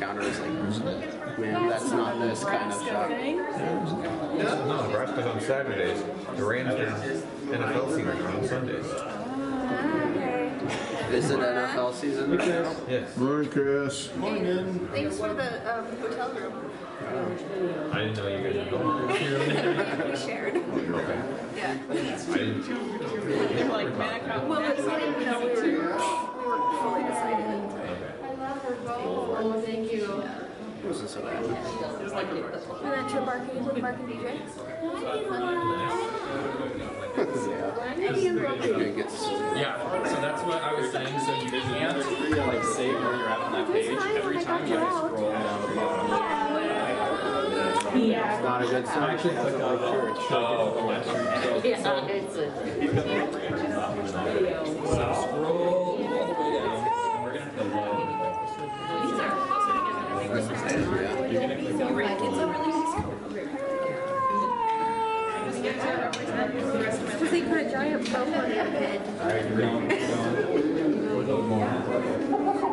[0.00, 0.40] encounter is
[0.80, 3.10] like, man, that's not this kind of truck.
[3.10, 6.02] No, Nebraska's on Saturdays.
[6.36, 8.86] The Rangers NFL season on Sundays.
[11.12, 12.76] Is it NFL season right now?
[12.88, 13.16] Yes.
[13.16, 14.06] Morning, Chris.
[14.08, 16.70] Thanks for the um, hotel room.
[17.92, 19.08] I didn't know you guys were going.
[20.10, 20.56] we shared.
[20.56, 21.22] Okay.
[21.56, 21.76] Yeah.
[21.90, 22.68] I didn't.
[23.68, 24.46] like Manicow.
[24.46, 25.76] Well, we didn't know we were, we
[26.46, 27.49] were fully decided.
[28.70, 30.22] Thank you.
[30.80, 31.44] It wasn't so bad.
[31.44, 34.40] And then trip arcade with Mark and DJ.
[38.80, 41.20] It gets Yeah, so that's what I was saying.
[41.20, 41.98] So you can't
[42.46, 43.90] like save where you're at on that page.
[43.90, 46.10] Every time you gotta scroll down the bottom.
[47.96, 49.82] it's not a good I actually clicked on the
[50.32, 52.50] Oh, Yeah, it's a
[54.30, 54.64] video.
[54.64, 58.10] So scroll all the way down, and we're gonna have to load.
[59.20, 59.50] Yeah.
[61.30, 62.70] You're gonna click on Right, it's a really
[67.10, 69.00] Because they put a giant bow on your head.
[69.20, 69.64] I agree.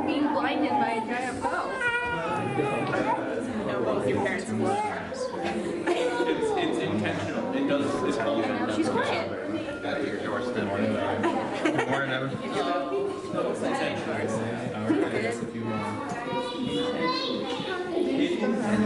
[0.07, 1.71] Being blinded by a giant bow.
[4.07, 5.21] Your parents and It's,
[6.57, 7.53] it's intentional.
[7.53, 8.03] It does.
[8.07, 9.31] It's how you end up She's quiet.
[9.85, 10.55] at your doorstep.
[10.55, 10.67] Good
[11.87, 12.31] morning, Evan.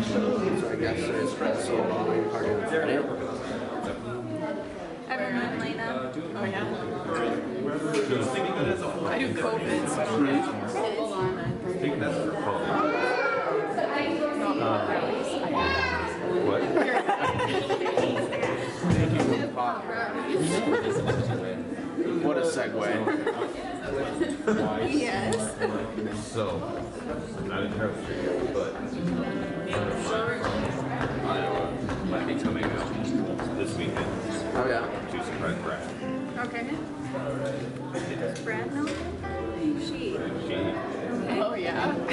[0.03, 3.30] So I guess it's pretzel long part of the Everyone in Lena.
[5.23, 6.65] Oh, yeah?
[9.07, 12.59] I do COVID, so I think that's for Paul.
[16.45, 16.61] What?
[22.23, 22.87] What a segue.
[24.91, 25.35] Yes.
[26.33, 26.43] So,
[27.45, 28.71] not entirely sure, but
[31.25, 31.63] Iowa
[32.09, 34.21] might be coming out this weekend
[34.53, 35.00] Oh yeah.
[35.41, 36.47] To Brad.
[36.47, 36.67] Okay.
[38.15, 38.87] Does Brad know?
[39.79, 40.17] She.
[40.47, 40.55] She,
[41.43, 41.95] Oh, yeah.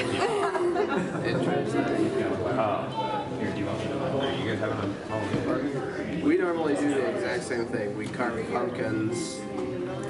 [1.25, 1.85] Interesting.
[2.09, 4.37] here, do you want me to?
[4.43, 6.21] You guys having a Halloween party?
[6.21, 7.97] We normally do the exact same thing.
[7.97, 9.39] We carve pumpkins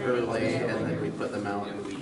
[0.03, 1.98] early and then we put them out and we eat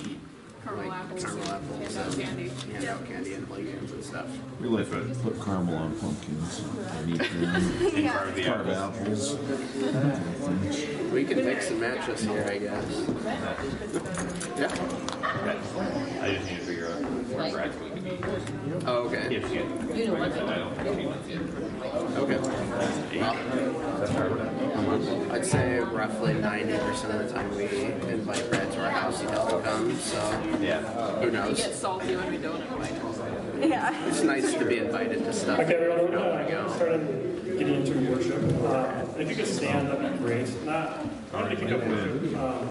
[0.68, 1.24] Caramel like apples.
[1.24, 2.50] caramel apples Hand out and candy.
[2.74, 4.26] hand out candy and pumpkins and stuff.
[4.60, 6.62] We like to put caramel on pumpkins
[6.92, 8.04] and eat them.
[8.04, 8.32] Yeah.
[8.32, 9.36] The Carve apples.
[9.36, 11.12] apples.
[11.14, 12.86] We can mix and match this here, I guess.
[14.58, 14.72] Yeah.
[16.22, 18.18] I just need to figure out where Brad's going to be.
[18.88, 19.36] Oh, okay.
[19.36, 19.54] If she,
[20.00, 20.32] You know what?
[20.32, 21.40] I don't think she wants it.
[22.18, 22.38] Okay.
[24.00, 24.12] That's
[24.88, 25.32] hard.
[25.32, 27.66] I'd say roughly 90% of the time we
[28.12, 30.18] invite Brad to our house, he doesn't come, so
[30.62, 30.82] Yeah.
[31.20, 31.58] who We knows?
[31.58, 33.70] get salty when we don't invite them.
[33.70, 34.08] Yeah.
[34.08, 35.60] It's nice to be invited to stuff.
[35.60, 36.74] Okay, everyone, you don't want to uh, go.
[36.76, 38.44] started getting into worship.
[38.64, 40.64] Uh, if you could stand, that'd be great.
[40.64, 41.00] Not,
[41.34, 42.70] I'm going to kick up worship um,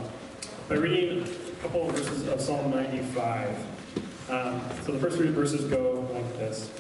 [0.69, 3.49] by reading a couple of verses of Psalm 95.
[4.29, 6.71] Um, so the first three verses go like this.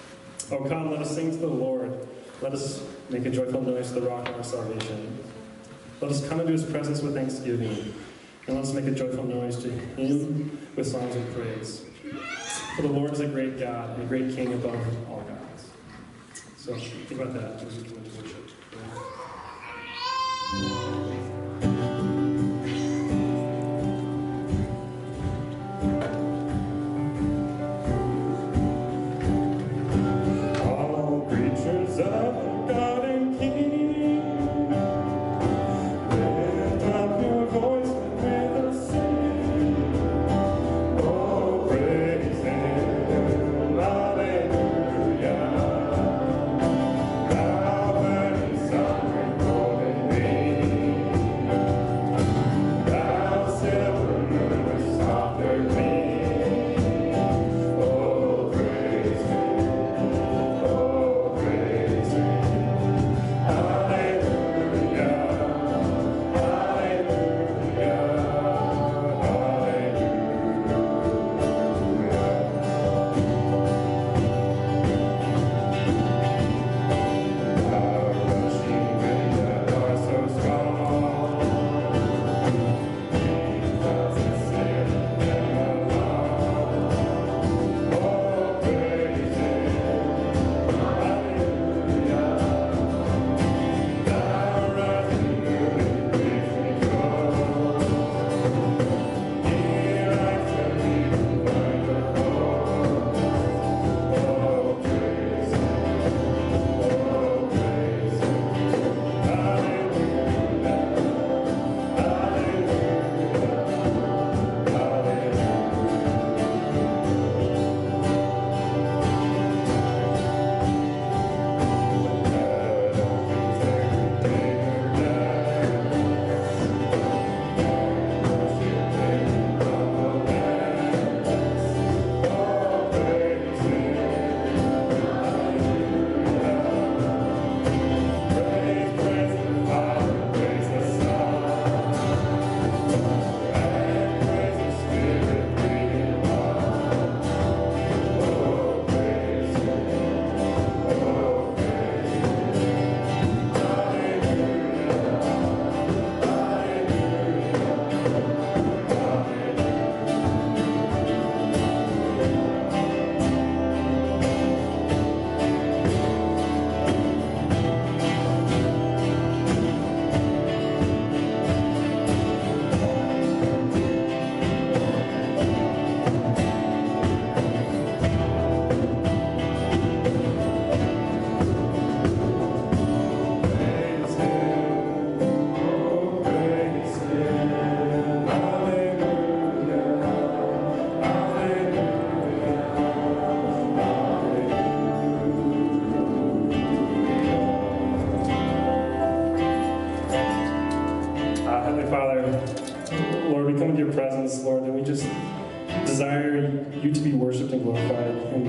[0.52, 2.06] Oh, come, let us sing to the Lord.
[2.42, 5.18] Let us make a joyful noise to the rock of our salvation.
[6.00, 7.94] Let us come into his presence with thanksgiving.
[8.46, 11.84] And let us make a joyful noise to him with songs of praise.
[12.76, 15.70] For the Lord is a great God, and a great King above all gods.
[16.58, 18.45] So think about that as we come into worship.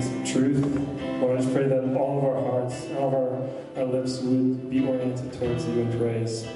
[0.02, 5.34] Just pray that all of our hearts, all of our, our lips would be oriented
[5.34, 6.48] towards you in praise.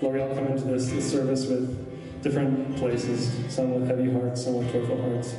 [0.00, 4.44] Lord, we all come into this, this service with different places, some with heavy hearts,
[4.44, 5.34] some with joyful hearts.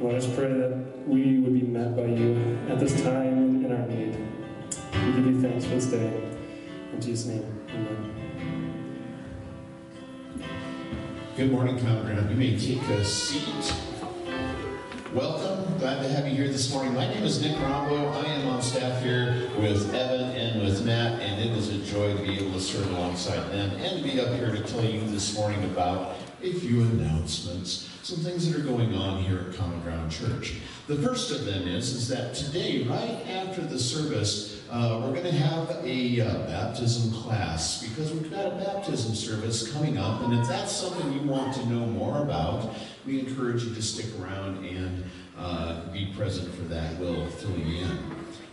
[0.00, 3.72] Lord, I just pray that we would be met by you at this time in
[3.72, 4.16] our need.
[4.94, 6.22] We give you thanks for this day.
[6.92, 8.14] In Jesus' name, amen.
[11.36, 12.28] Good morning, Common.
[12.30, 13.72] You may take a seat.
[15.14, 15.57] Welcome.
[15.78, 16.92] Glad to have you here this morning.
[16.92, 18.12] My name is Nick Rombo.
[18.12, 22.16] I am on staff here with Evan and with Matt, and it is a joy
[22.16, 25.00] to be able to serve alongside them and to be up here to tell you
[25.02, 29.80] this morning about a few announcements, some things that are going on here at Common
[29.82, 30.56] Ground Church.
[30.88, 35.26] The first of them is, is that today, right after the service, uh, we're going
[35.26, 40.32] to have a uh, baptism class because we've got a baptism service coming up, and
[40.32, 42.74] if that's something you want to know more about,
[43.04, 45.04] we encourage you to stick around and
[45.36, 46.98] uh, be present for that.
[46.98, 47.98] We'll fill you in.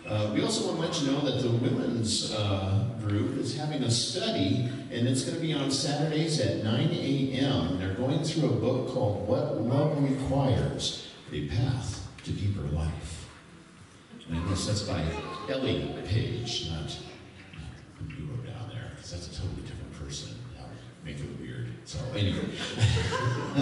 [0.05, 3.81] Uh, we also want to let you know that the women's uh, group is having
[3.83, 7.79] a study, and it's going to be on Saturdays at 9 a.m.
[7.79, 13.29] They're going through a book called What Love Requires A Path to Deeper Life.
[14.27, 15.05] And I that's by
[15.47, 16.97] Ellie Page, not,
[17.99, 20.35] who you wrote down there, because that's a totally different person.
[20.57, 21.67] That would make it weird.
[21.85, 22.49] So, anyway.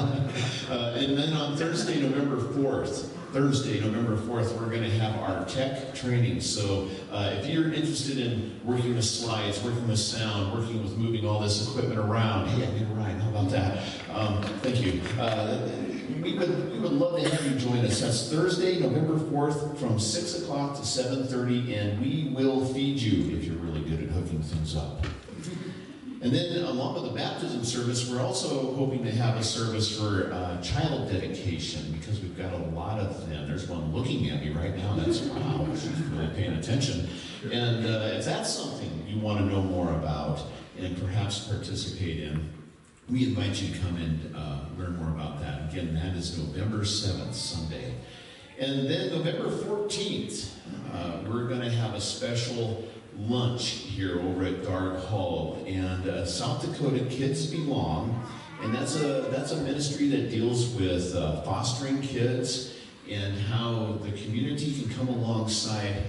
[0.70, 5.44] uh, and then on Thursday, November 4th, Thursday, November 4th, we're going to have our
[5.44, 6.40] tech training.
[6.40, 11.28] So uh, if you're interested in working with slides, working with sound, working with moving
[11.28, 13.16] all this equipment around, hey, I did right.
[13.18, 13.84] How about that?
[14.14, 15.02] Um, thank you.
[15.20, 15.68] Uh,
[16.24, 18.00] we would, we would love to have you join us.
[18.00, 23.44] That's Thursday, November 4th from 6 o'clock to 7.30, and we will feed you if
[23.44, 25.06] you're really good at hooking things up.
[26.22, 30.32] And then, along with the baptism service, we're also hoping to have a service for
[30.32, 33.46] uh, child dedication because we've got a lot of them.
[33.46, 34.96] There's one looking at me right now.
[34.96, 37.10] That's wow, she's really paying attention.
[37.52, 40.42] And uh, if that's something you want to know more about
[40.80, 42.50] and perhaps participate in,
[43.10, 45.72] we invite you to come and uh, learn more about that.
[45.72, 47.94] Again, that is November 7th, Sunday.
[48.60, 50.52] And then November 14th,
[50.94, 55.64] uh, we're going to have a special lunch here over at Dark Hall.
[55.68, 58.24] And uh, South Dakota Kids Belong.
[58.62, 62.74] And that's a, that's a ministry that deals with uh, fostering kids
[63.10, 66.04] and how the community can come alongside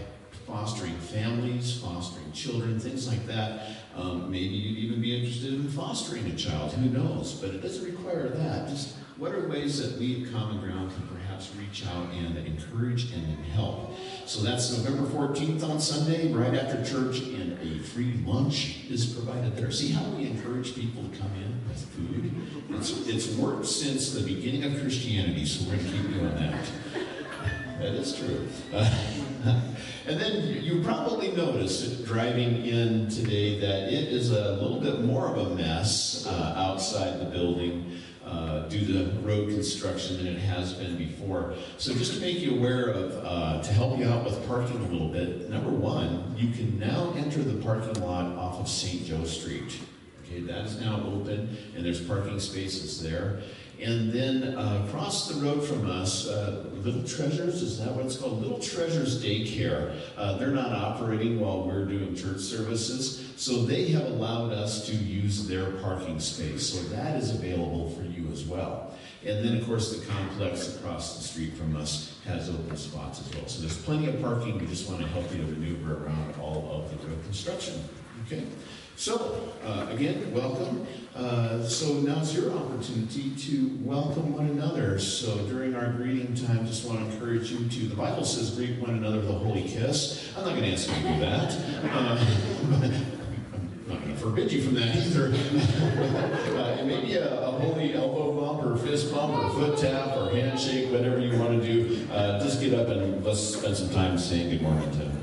[0.46, 3.68] fostering families, fostering children, things like that.
[3.96, 7.34] Um, maybe you'd even be interested in fostering a child, who knows?
[7.34, 8.68] But it doesn't require that.
[8.68, 13.12] Just what are ways that we at Common Ground can perhaps reach out and encourage
[13.12, 13.92] and help?
[14.26, 19.56] So that's November 14th on Sunday, right after church, and a free lunch is provided
[19.56, 19.70] there.
[19.70, 22.32] See how we encourage people to come in with food?
[22.70, 26.66] It's, it's worked since the beginning of Christianity, so we're going to keep doing that.
[27.78, 28.48] That is true.
[30.06, 35.28] And then you probably noticed driving in today that it is a little bit more
[35.28, 40.74] of a mess uh, outside the building uh, due to road construction than it has
[40.74, 41.54] been before.
[41.78, 44.88] So just to make you aware of, uh, to help you out with parking a
[44.88, 49.06] little bit, number one, you can now enter the parking lot off of St.
[49.06, 49.78] Joe Street.
[50.26, 53.40] Okay, that is now open, and there's parking spaces there.
[53.80, 58.16] And then uh, across the road from us, uh, Little Treasures, is that what it's
[58.16, 58.40] called?
[58.40, 59.98] Little Treasures Daycare.
[60.16, 64.94] Uh, they're not operating while we're doing church services, so they have allowed us to
[64.94, 66.72] use their parking space.
[66.72, 68.94] So that is available for you as well.
[69.26, 73.34] And then, of course, the complex across the street from us has open spots as
[73.34, 73.48] well.
[73.48, 74.58] So there's plenty of parking.
[74.58, 77.82] We just want to help you to maneuver around all of the road construction.
[78.26, 78.44] Okay?
[78.96, 80.86] So, uh, again, welcome.
[81.16, 84.98] Uh, so now's your opportunity to welcome one another.
[84.98, 88.78] So during our greeting time, just want to encourage you to, the Bible says greet
[88.78, 90.32] one another with a holy kiss.
[90.36, 91.52] I'm not going to ask you to do that.
[91.92, 92.24] Uh,
[92.64, 95.26] I'm not going to forbid you from that either.
[96.56, 100.30] uh, and maybe a, a, holy elbow bump or fist bump or foot tap or
[100.30, 102.08] handshake, whatever you want to do.
[102.12, 105.13] Uh, just get up and let's spend some time saying good morning to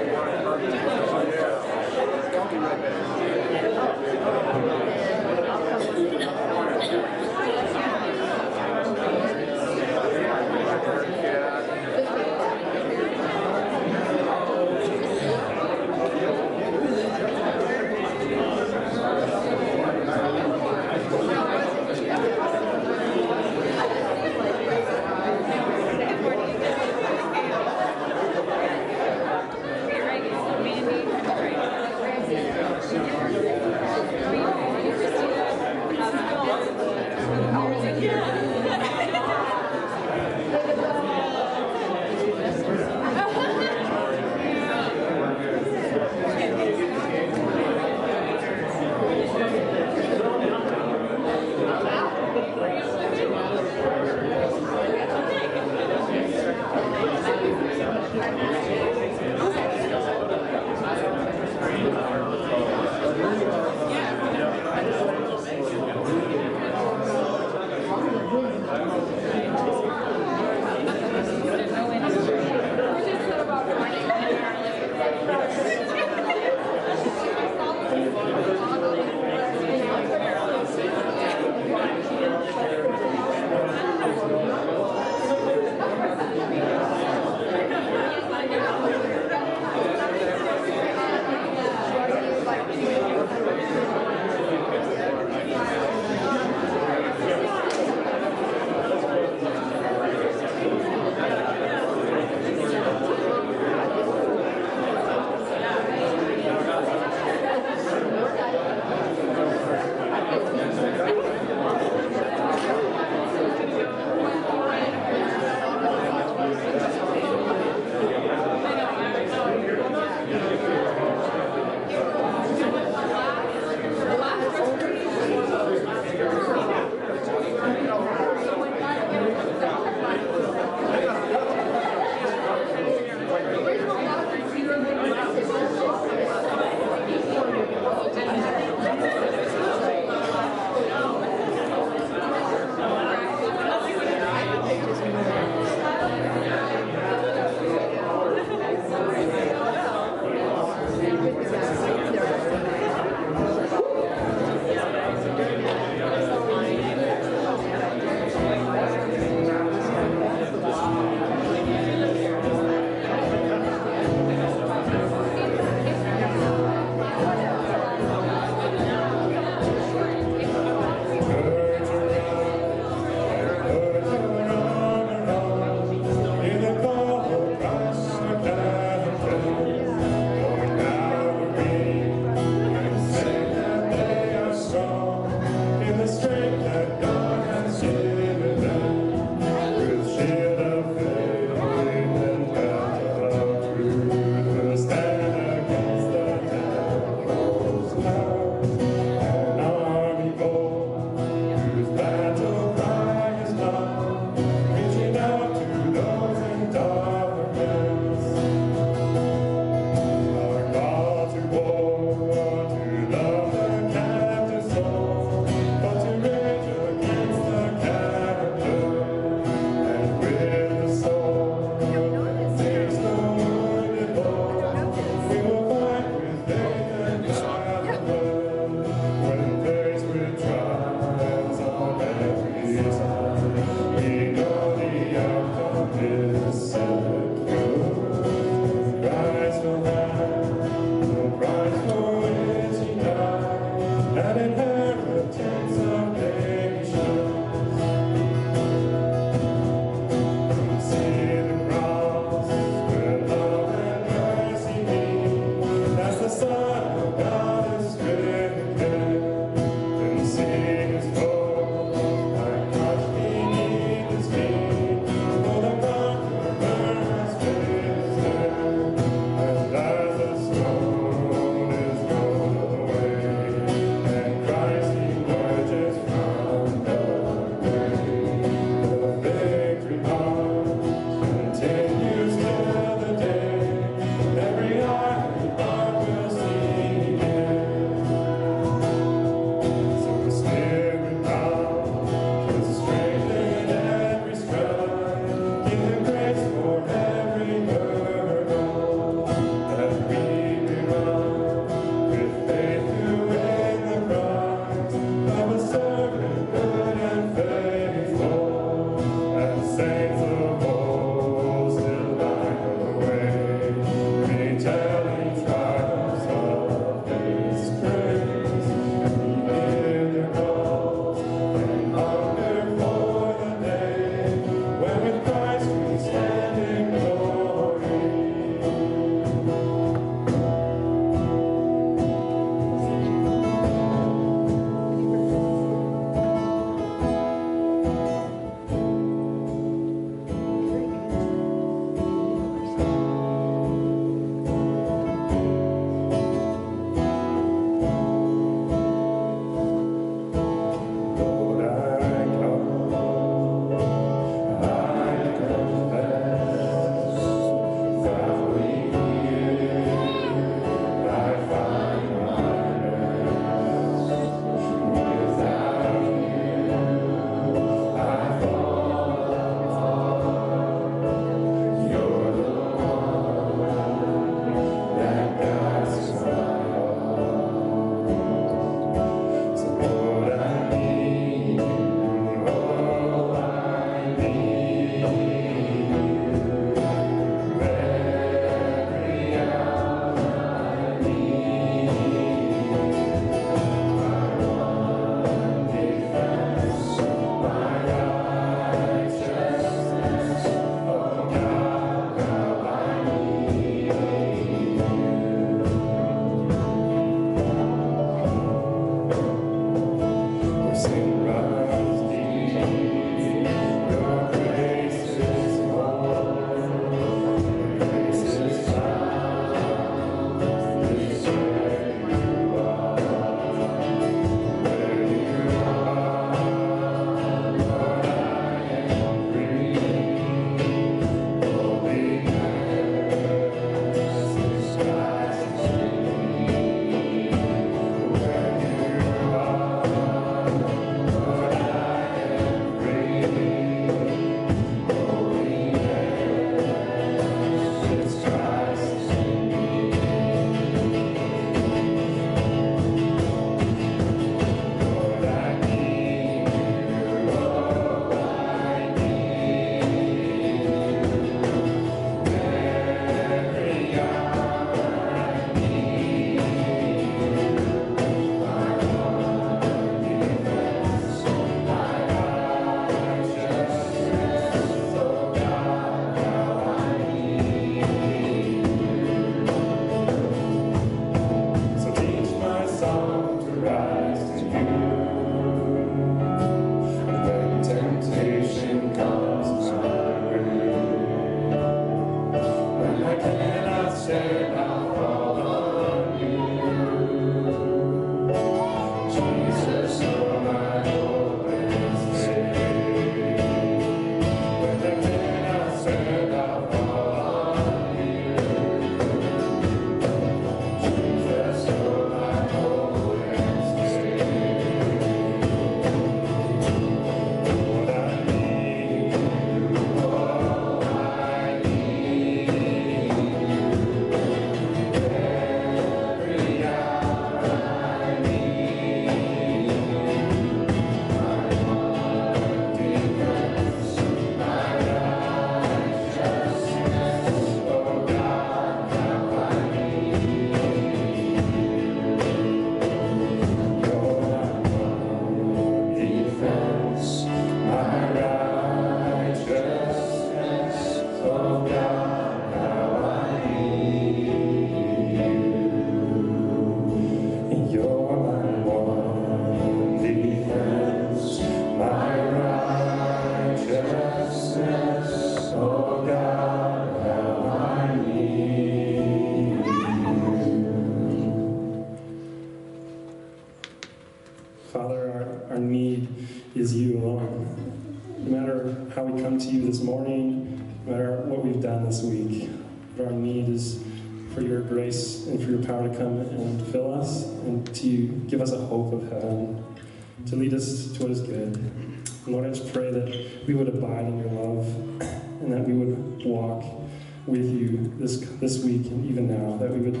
[598.40, 600.00] this, week and even now, that we would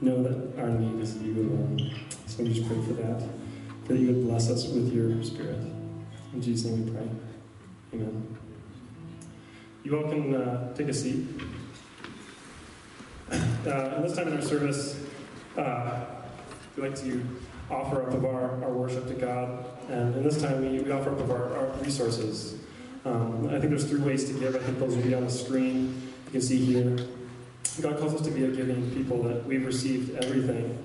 [0.00, 1.90] know that our need is you alone.
[2.26, 3.22] So we just pray for that,
[3.86, 5.58] that you would bless us with your spirit.
[6.32, 7.08] In Jesus' name we pray.
[7.94, 8.36] Amen.
[9.84, 11.26] You all can uh, take a seat.
[13.30, 14.98] Uh, this time in our service,
[15.56, 16.04] uh,
[16.76, 17.24] we like to
[17.70, 19.64] offer up of our, our worship to God.
[19.88, 22.56] And in this time, we, we offer up of our, our resources.
[23.04, 24.54] Um, I think there's three ways to give.
[24.56, 26.10] I think those will be on the screen.
[26.26, 26.96] You can see here.
[27.80, 30.78] God calls us to be a giving people, that we've received everything,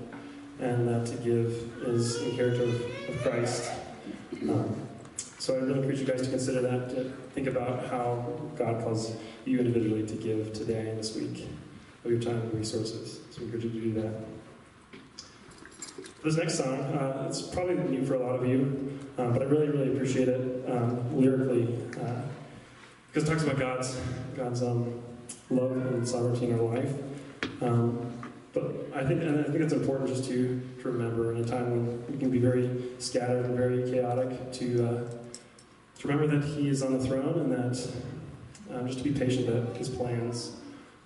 [0.58, 2.74] and that to give is in character of,
[3.08, 3.70] of Christ.
[4.42, 4.76] Um,
[5.38, 9.14] so I really encourage you guys to consider that, to think about how God calls
[9.44, 11.48] you individually to give today and this week
[12.04, 13.20] of your time and resources.
[13.30, 14.14] So I encourage you to do that.
[16.22, 19.46] This next song, uh, it's probably new for a lot of you, um, but I
[19.46, 22.20] really, really appreciate it um, lyrically uh,
[23.06, 23.98] because it talks about God's
[24.36, 25.02] God's um,
[25.50, 26.92] love and sovereignty in our life.
[27.60, 28.12] Um,
[28.52, 28.64] but
[28.94, 32.06] I think, and I think it's important just to, to remember in a time when
[32.10, 35.10] we can be very scattered and very chaotic, to uh,
[35.98, 37.88] to remember that He is on the throne and that
[38.74, 40.52] um, just to be patient that His plans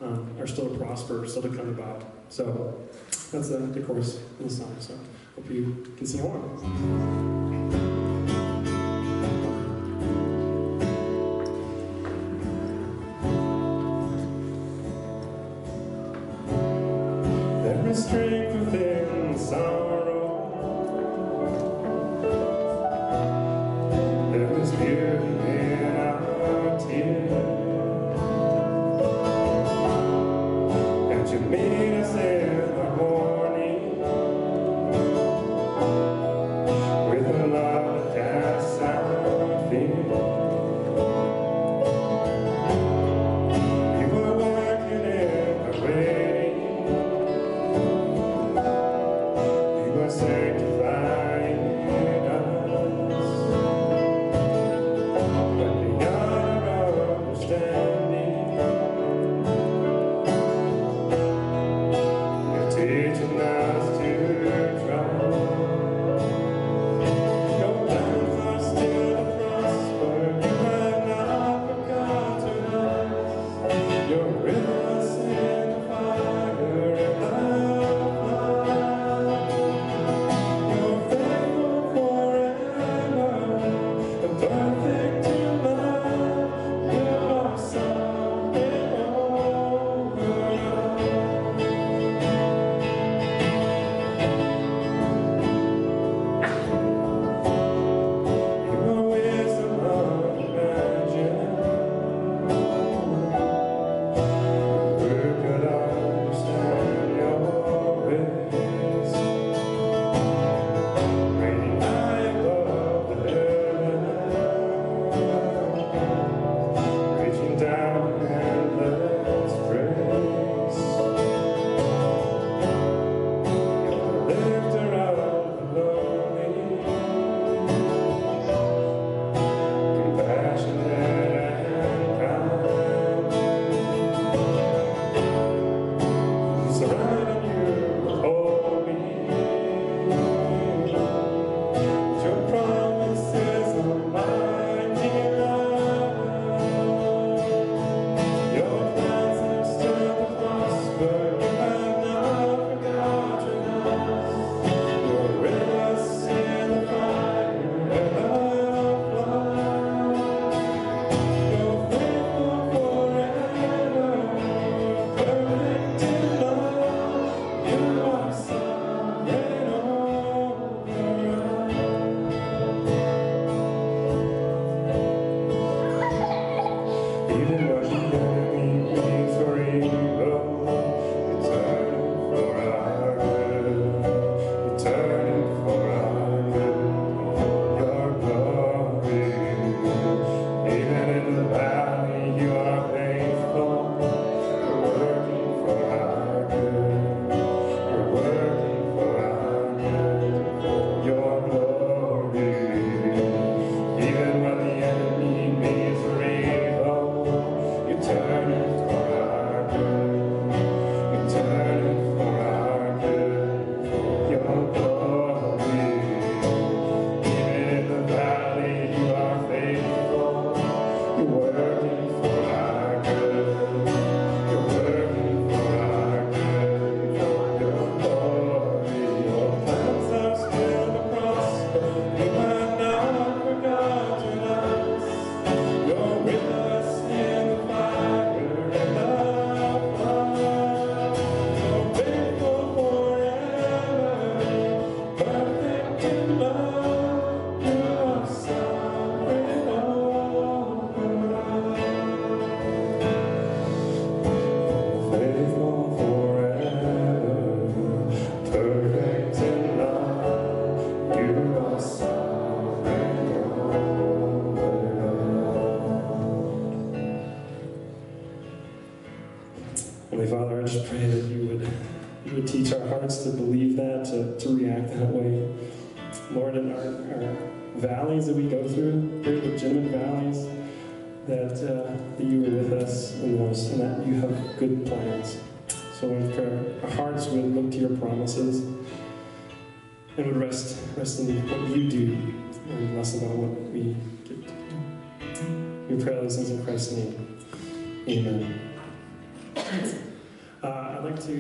[0.01, 2.05] um, are still to prosper, still to come about.
[2.29, 4.75] So that's the, the chorus in the song.
[4.81, 4.99] So
[5.35, 8.24] hope you can sing along.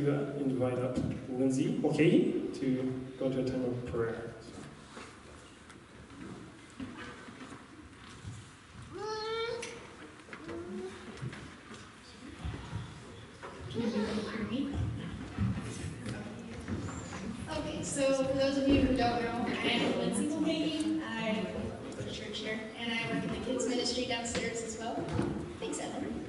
[0.04, 0.98] To uh, invite up
[1.30, 4.32] Lindsay okay, to go to a time of prayer.
[13.72, 14.74] Can you hear me?
[17.50, 21.02] Okay, so for those of you who don't know, I am Lindsay Mulcahy.
[21.02, 21.46] I
[21.96, 25.02] go to church here, and I work in the kids ministry downstairs as well.
[25.60, 26.24] Thanks, Evan.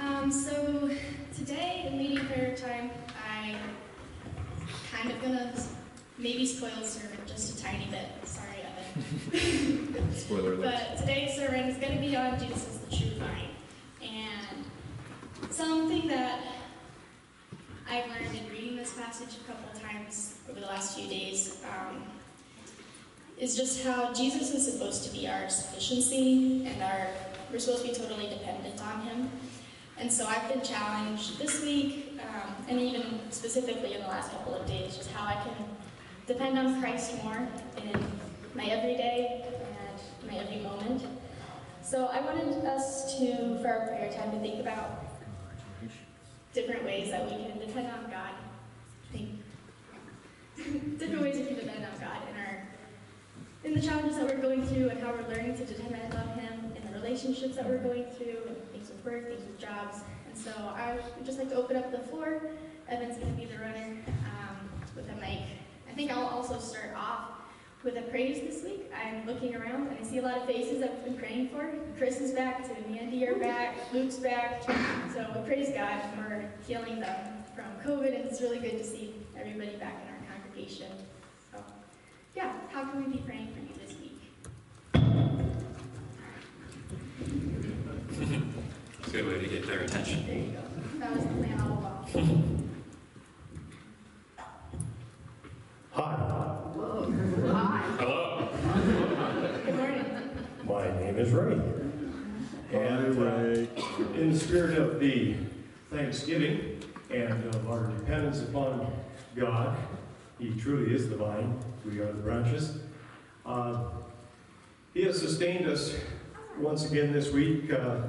[0.00, 0.90] Um, so
[1.36, 2.90] today in leading prayer time,
[3.30, 3.56] I
[4.90, 5.52] kind of gonna
[6.18, 8.08] maybe spoil the sermon just a tiny bit.
[8.24, 8.58] Sorry,
[9.32, 10.14] Evan.
[10.14, 10.72] Spoiler alert.
[10.90, 13.50] But today's sermon is going to be on Jesus is the true vine.
[14.02, 16.40] And something that
[17.90, 21.62] I've learned in reading this passage a couple of times over the last few days
[21.64, 22.02] um,
[23.38, 27.06] is just how Jesus is supposed to be our sufficiency and our
[27.52, 29.30] we're supposed to be totally dependent on him.
[29.96, 34.56] And so I've been challenged this week, um, and even specifically in the last couple
[34.56, 35.54] of days, just how I can
[36.26, 37.92] depend on Christ more in
[38.54, 41.06] my everyday and my every moment.
[41.80, 45.04] So I wanted us to, for our prayer time, to think about
[46.52, 48.34] different ways that we can depend on God.
[49.12, 49.40] Think
[50.98, 52.67] different ways we can depend on God in our
[53.68, 56.72] in the challenges that we're going through and how we're learning to depend on Him
[56.74, 58.40] in the relationships that we're going through
[58.72, 59.98] things with work, things with jobs.
[60.26, 62.40] And so I would just like to open up the floor.
[62.88, 65.42] Evan's going to be the runner um, with a mic.
[65.86, 67.32] I think I'll also start off
[67.84, 68.90] with a praise this week.
[69.04, 71.70] I'm looking around and I see a lot of faces I've been praying for.
[71.98, 74.62] Chris is back, Tim and Andy are back, Luke's back.
[75.12, 79.14] So we praise God for healing them from COVID, and it's really good to see
[79.38, 80.86] everybody back in our congregation.
[82.38, 84.20] So, yeah, how can we be praying for you this week?
[89.00, 90.24] It's a good way to get their attention.
[90.24, 90.60] There you go.
[91.00, 92.06] That was the plan all along.
[95.90, 97.08] Hello.
[99.64, 100.04] Good morning.
[100.64, 101.60] My name is Ray.
[102.72, 103.66] And uh,
[104.14, 105.34] in the spirit of the
[105.90, 108.92] Thanksgiving and of our dependence upon
[109.34, 109.76] God,
[110.38, 112.78] He truly is the vine, we are the branches.
[113.44, 113.84] Uh,
[114.94, 115.94] He has sustained us
[116.58, 117.72] once again this week.
[117.72, 118.02] Uh,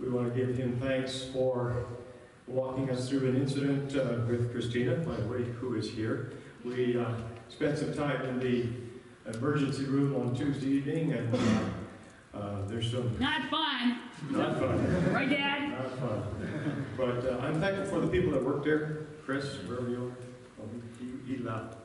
[0.00, 1.84] We want to give Him thanks for
[2.46, 6.32] walking us through an incident uh, with Christina, by the way, who is here.
[6.64, 7.04] We uh,
[7.48, 8.66] spent some time in the
[9.38, 13.98] emergency room on Tuesday evening, and uh, uh, there's some Not fun,
[14.30, 15.68] not fun, right, Dad?
[15.70, 16.22] not fun.
[16.96, 19.06] But uh, I'm thankful for the people that work there.
[19.26, 20.29] Chris, wherever you are,
[20.98, 21.76] he, he left.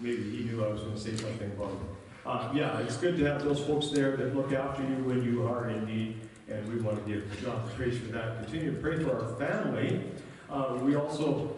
[0.00, 1.78] Maybe he knew I was going to say something about.
[2.24, 5.46] Uh, yeah, it's good to have those folks there that look after you when you
[5.46, 8.42] are in need, and we want to give God praise for that.
[8.44, 10.04] Continue to pray for our family.
[10.50, 11.56] Uh, we also,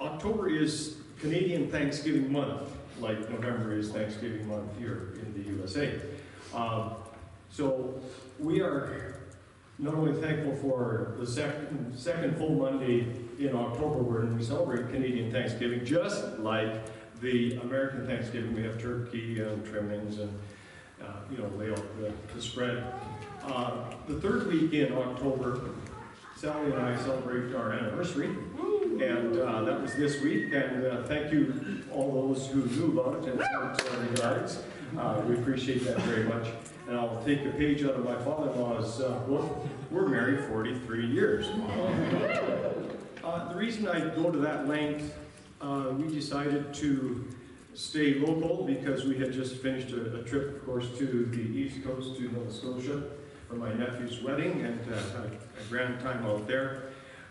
[0.00, 2.70] October is Canadian Thanksgiving month,
[3.00, 6.00] like November is Thanksgiving month here in the USA.
[6.54, 6.92] Um,
[7.50, 8.00] so
[8.38, 9.21] we are
[9.82, 13.00] not only thankful for the second, second full Monday
[13.40, 16.80] in October when we celebrate Canadian Thanksgiving, just like
[17.20, 20.38] the American Thanksgiving, we have turkey and trimmings and,
[21.02, 22.84] uh, you know, lay out the, the spread.
[23.42, 25.70] Uh, the third week in October,
[26.36, 28.28] Sally and I celebrate our anniversary,
[29.00, 30.52] and uh, that was this week.
[30.52, 33.40] And uh, thank you all those who knew about it and
[33.80, 34.62] sent regards.
[34.96, 36.46] Uh, we appreciate that very much.
[36.92, 39.66] And I'll take a page out of my father-in-law's uh, book.
[39.90, 41.48] We're married 43 years.
[43.24, 45.16] Uh, the reason I go to that length,
[45.62, 47.26] uh, we decided to
[47.72, 51.82] stay local because we had just finished a, a trip, of course, to the East
[51.82, 53.04] Coast to Nova Scotia
[53.48, 56.90] for my nephew's wedding and uh, had a grand time out there.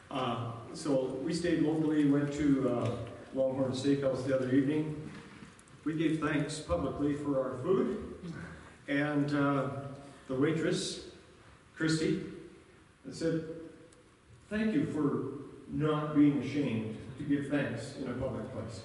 [0.09, 2.91] Uh, so we stayed locally, went to uh,
[3.35, 5.11] Longhorn Steakhouse the other evening.
[5.83, 8.15] We gave thanks publicly for our food,
[8.87, 9.69] and uh,
[10.27, 11.05] the waitress,
[11.75, 12.21] Christy,
[13.11, 13.43] said,
[14.49, 18.81] "Thank you for not being ashamed to give thanks in a public place."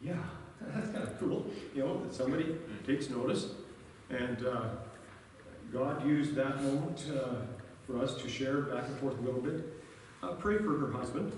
[0.00, 0.14] Yeah,
[0.60, 2.56] that's kind of cool, you know, that somebody
[2.86, 3.46] takes notice
[4.12, 4.62] and uh,
[5.72, 7.36] God used that moment uh,
[7.86, 9.82] for us to share back and forth a little bit.
[10.22, 11.32] Uh, pray for her husband.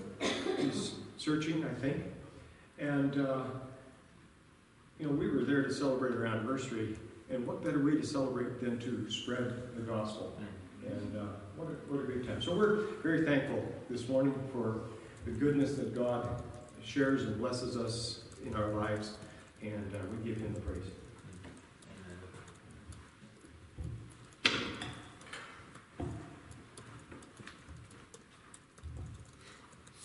[0.57, 2.03] He's searching, I think.
[2.77, 3.43] And, uh,
[4.99, 6.95] you know, we were there to celebrate our anniversary,
[7.29, 10.37] and what better way to celebrate than to spread the gospel?
[10.85, 11.23] And uh,
[11.55, 12.41] what, a, what a great time.
[12.41, 14.81] So we're very thankful this morning for
[15.25, 16.43] the goodness that God
[16.83, 19.13] shares and blesses us in our lives,
[19.61, 20.83] and uh, we give Him the praise.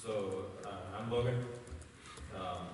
[0.03, 1.45] So, uh, I'm Logan.
[2.35, 2.69] Um,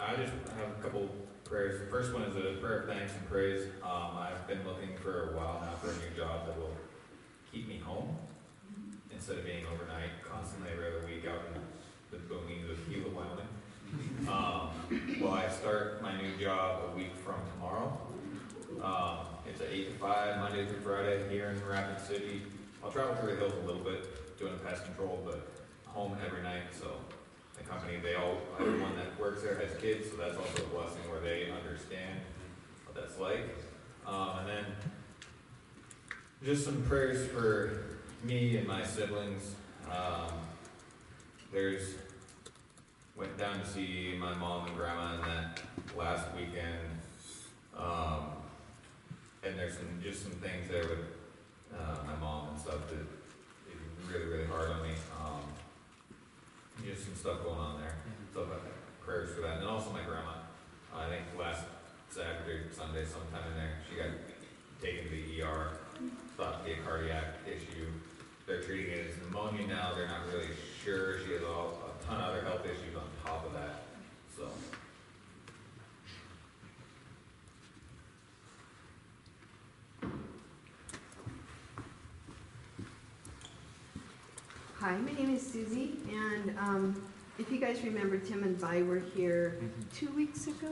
[0.00, 1.08] I just have a couple
[1.46, 1.78] prayers.
[1.80, 3.66] The first one is a prayer of thanks and praise.
[3.82, 6.76] Um, I've been looking for a while now for a new job that will
[7.52, 8.16] keep me home
[9.12, 11.60] instead of being overnight constantly every other week out in
[12.10, 13.46] the boonies of Gila, Wyoming.
[14.28, 17.96] Um, well, I start my new job a week from tomorrow.
[18.82, 22.42] Um, it's at eight to five, Monday through Friday here in Rapid City.
[22.82, 25.46] I'll travel through the hills a little bit, doing pest control, but
[25.84, 26.96] home every night, so
[27.68, 31.20] company, they all, everyone that works there has kids, so that's also a blessing where
[31.20, 32.20] they understand
[32.84, 33.56] what that's like.
[34.06, 34.64] Um, and then
[36.44, 39.54] just some prayers for me and my siblings.
[39.90, 40.32] Um,
[41.52, 41.94] there's,
[43.16, 45.62] went down to see my mom and grandma and that
[45.96, 46.78] last weekend.
[47.76, 48.26] Um,
[49.42, 50.98] and there's some, just some things there with,
[51.76, 54.94] uh, my mom and stuff that is really, really hard on me.
[55.20, 55.42] Um,
[56.84, 57.94] just some stuff going on there.
[58.34, 59.54] So uh, prayers for that.
[59.54, 60.34] And then also my grandma.
[60.94, 61.64] I think last
[62.10, 64.10] Saturday, Sunday, sometime in there, she got
[64.82, 65.70] taken to the ER.
[66.36, 67.88] Thought to be a cardiac issue.
[68.46, 69.92] They're treating it as pneumonia now.
[69.94, 70.48] They're not really
[70.84, 71.20] sure.
[71.20, 73.82] She has all, a ton of other health issues on top of that.
[74.36, 74.48] So.
[84.78, 87.02] Hi, my name is Susie, and um,
[87.38, 89.58] if you guys remember, Tim and Vi were here
[89.94, 90.70] two weeks ago.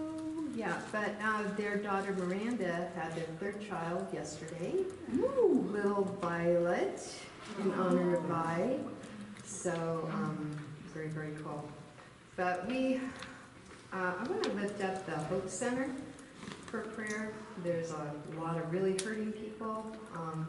[0.55, 4.73] Yeah, but uh, their daughter Miranda had their third child yesterday.
[5.17, 5.69] Ooh.
[5.71, 7.03] Little Violet,
[7.61, 8.79] in honor of Vi.
[9.45, 10.57] So, um,
[10.95, 11.69] very, very cool.
[12.37, 13.01] But we,
[13.93, 15.91] uh, I want to lift up the Hope Center
[16.67, 17.33] for prayer.
[17.63, 19.87] There's a lot of really hurting people.
[20.17, 20.49] Um,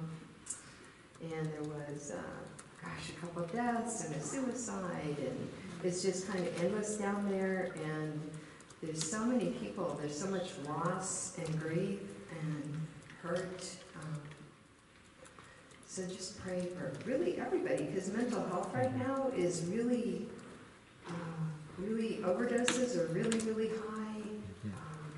[1.22, 2.22] and there was, uh,
[2.82, 5.50] gosh, a couple of deaths and a suicide, and
[5.86, 7.72] it's just kind of endless down there.
[7.84, 8.20] And
[8.82, 12.00] there's so many people, there's so much loss and grief
[12.42, 12.88] and
[13.22, 13.70] hurt.
[13.96, 14.20] Um,
[15.88, 20.28] so just pray for really everybody, because mental health right now is really,
[21.08, 21.12] uh,
[21.78, 24.22] really overdoses are really, really high.
[24.66, 25.14] Um,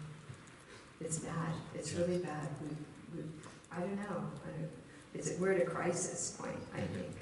[1.02, 1.54] it's bad.
[1.74, 2.48] It's really bad.
[2.62, 3.24] We, we,
[3.72, 4.04] I don't know.
[4.46, 4.72] I don't,
[5.14, 7.16] it's we're at a crisis point, I think.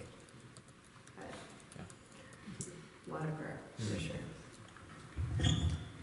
[1.16, 2.66] But
[3.08, 4.16] a lot of prayer for sure.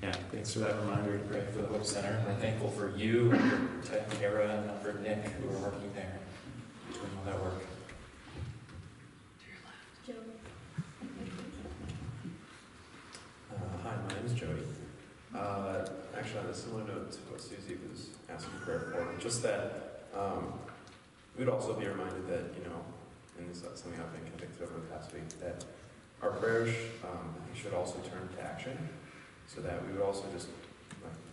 [0.03, 2.23] Yeah, thanks for that reminder to pray for the Hope Center.
[2.27, 6.19] We're thankful for you, and for Tara, and for Nick, who are working there,
[6.93, 7.55] doing all that work.
[10.07, 10.15] Joe.
[13.53, 14.63] Uh, hi, my name is Jody.
[15.35, 15.87] Uh,
[16.19, 20.53] actually, on a similar note to what Susie was asking prayer for, just that um,
[21.39, 22.85] we'd also be reminded that, you know,
[23.39, 25.65] and this is something I've been convicted over the past week, that
[26.23, 28.77] our prayers um, should also turn to action,
[29.47, 30.49] so that we would also just,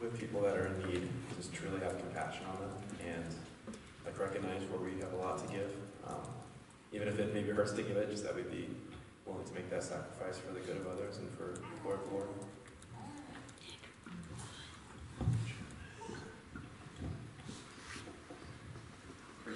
[0.02, 2.72] with people that are in need, just truly have compassion on them
[3.06, 3.26] and
[4.06, 5.72] like recognize where we have a lot to give,
[6.08, 6.16] um,
[6.92, 8.68] even if it maybe hurts to give it, just that we'd be
[9.26, 12.10] willing to make that sacrifice for the good of others and for the glory of
[12.10, 12.30] the Lord.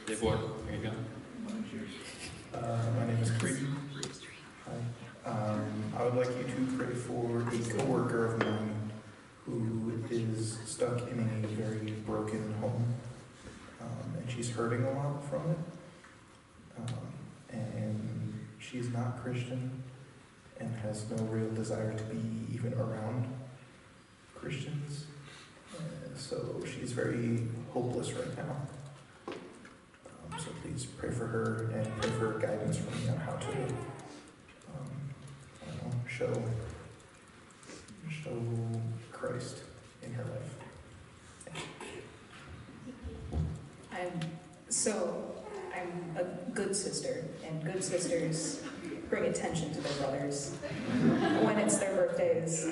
[0.06, 0.92] Dave Ward, there you go.
[2.58, 3.66] Uh, my name is Creed.
[5.26, 8.92] Um, I would like you to pray for a coworker of mine
[9.46, 12.94] who is stuck in a very broken home,
[13.82, 15.58] um, and she's hurting a lot from it.
[16.78, 17.14] Um,
[17.50, 19.84] and she's not Christian
[20.60, 23.26] and has no real desire to be even around
[24.36, 25.06] Christians.
[25.76, 28.56] Uh, so she's very hopeless right now.
[29.28, 33.52] Um, so please pray for her and pray for guidance from me on how to
[34.74, 34.90] um,
[35.62, 36.32] I don't know, show
[38.10, 38.38] show
[39.12, 39.64] Christ
[40.04, 41.64] in her life.
[43.92, 44.20] I'm
[44.70, 45.34] so
[45.76, 48.62] I'm a good sister, and good sisters
[49.10, 50.56] bring attention to their brothers
[51.42, 52.66] when it's their birthdays.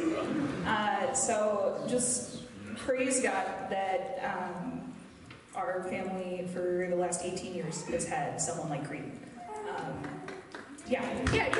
[0.66, 2.44] Uh, so just
[2.78, 4.94] praise God that um,
[5.56, 9.12] our family for the last 18 years has had someone like Creed.
[9.78, 10.04] Um,
[10.88, 11.54] yeah, yeah.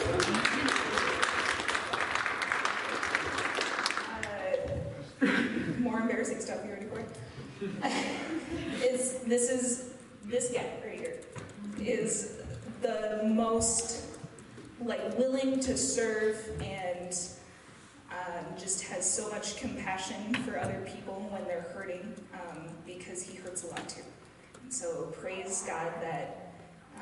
[5.22, 5.28] Uh,
[5.80, 7.08] more embarrassing stuff you ready for it?
[8.84, 9.94] is this is
[10.26, 11.20] this guy right here
[11.80, 12.38] is
[12.82, 14.06] the most
[14.84, 17.18] like willing to serve and
[18.12, 23.38] um, just has so much compassion for other people when they're hurting um, because he
[23.38, 24.02] hurts a lot too.
[24.70, 26.54] So praise God that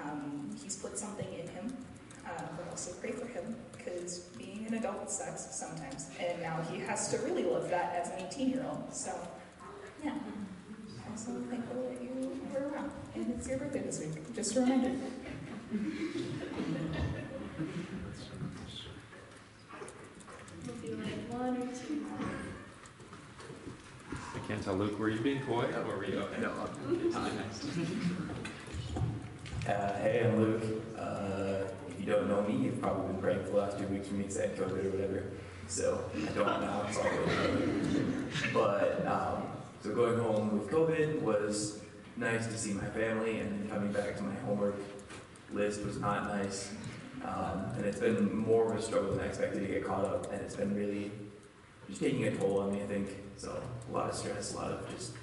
[0.01, 1.75] um, He's put something in him,
[2.25, 6.79] uh, but also pray for him because being an adult sex sometimes, and now he
[6.79, 8.93] has to really live that as an 18 year old.
[8.93, 9.11] So,
[10.03, 10.13] yeah.
[11.07, 14.35] I'm so thankful that you were around, and it's your birthday this week.
[14.35, 14.91] Just a reminder.
[20.65, 22.29] We'll do like one or two more.
[24.35, 26.41] I can't tell Luke, were you being coy or were you okay?
[26.41, 26.51] No,
[29.67, 30.63] Uh, hey, I'm Luke.
[30.97, 34.07] Uh, if you don't know me, you've probably been praying for the last two weeks
[34.07, 35.23] for me to had COVID or whatever.
[35.67, 38.03] So I don't now, probably.
[38.53, 39.43] But um,
[39.81, 41.79] so going home with COVID was
[42.17, 44.75] nice to see my family, and then coming back to my homework
[45.53, 46.71] list was not nice.
[47.23, 50.31] Um, and it's been more of a struggle than I expected to get caught up,
[50.31, 51.11] and it's been really
[51.87, 53.09] just taking a toll on me, I think.
[53.37, 55.13] So a lot of stress, a lot of just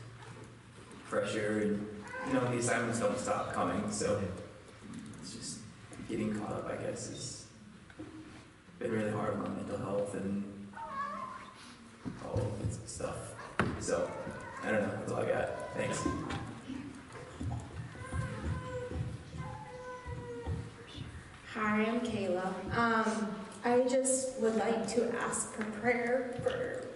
[1.08, 1.86] pressure, and
[2.28, 3.90] you know the assignments don't stop coming.
[3.90, 4.20] So
[6.08, 7.46] getting caught up, I guess, has
[8.78, 10.44] been really hard on my mental health and
[12.24, 13.34] all of this stuff.
[13.80, 14.08] So
[14.62, 14.90] I don't know.
[14.98, 15.74] That's all I got.
[15.76, 16.06] Thanks.
[21.54, 22.76] Hi, I'm Kayla.
[22.76, 23.28] Um,
[23.64, 26.86] I just would like to ask for prayer for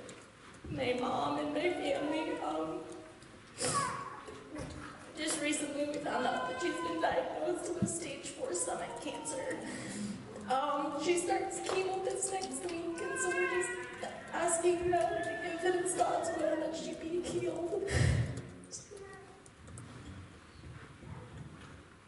[0.71, 2.33] my mom and my family.
[2.47, 2.81] Um,
[5.21, 9.59] just recently we found out that she's been diagnosed with stage four stomach cancer.
[10.51, 13.71] Um, she starts chemo this next week, and so we're just
[14.33, 17.85] asking that if it's God's will that she be healed.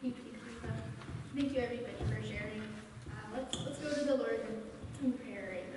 [0.01, 0.23] Thank you.
[1.35, 2.63] Thank you, everybody, for sharing.
[3.07, 4.41] Uh, let's, let's go to the Lord
[5.03, 5.69] in, prayer right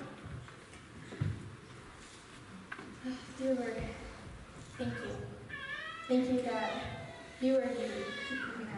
[3.04, 3.12] now.
[3.38, 3.82] Dear Lord,
[4.78, 5.10] thank you.
[6.08, 6.95] Thank you that
[7.40, 7.88] you are here.
[7.88, 8.76] that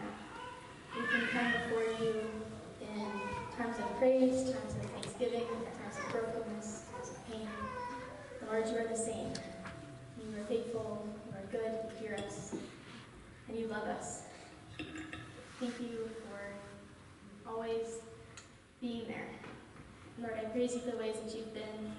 [0.95, 2.21] We can come before you
[2.81, 3.11] in
[3.57, 5.45] times of praise, times of thanksgiving,
[5.81, 7.47] times of brokenness, times of pain.
[8.45, 9.31] Lord, you are the same.
[10.17, 12.53] You are faithful, you are good, you hear us,
[13.47, 14.23] and you love us.
[15.59, 17.99] Thank you for always
[18.81, 19.27] being there.
[20.19, 21.93] Lord, I praise you for the ways that you've been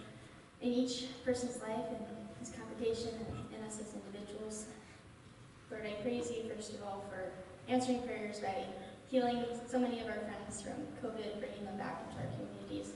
[0.60, 2.06] in each person's life and
[2.38, 4.66] this congregation and in us as individuals.
[5.80, 7.32] Lord, I praise you first of all for
[7.66, 8.66] answering prayers by
[9.10, 12.92] healing so many of our friends from COVID, bringing them back into our communities.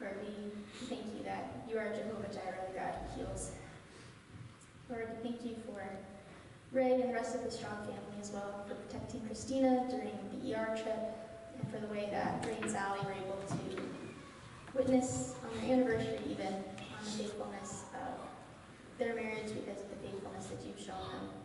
[0.00, 0.50] Lord, we
[0.88, 3.52] thank you that you are Jehovah Jireh, the God who heals.
[4.90, 5.88] Lord, thank you for
[6.72, 10.52] Ray and the rest of the Strong family as well for protecting Christina during the
[10.52, 10.98] ER trip
[11.60, 16.18] and for the way that Ray and Sally were able to witness on their anniversary
[16.28, 18.18] even on the faithfulness of
[18.98, 21.43] their marriage because of the faithfulness that you've shown them.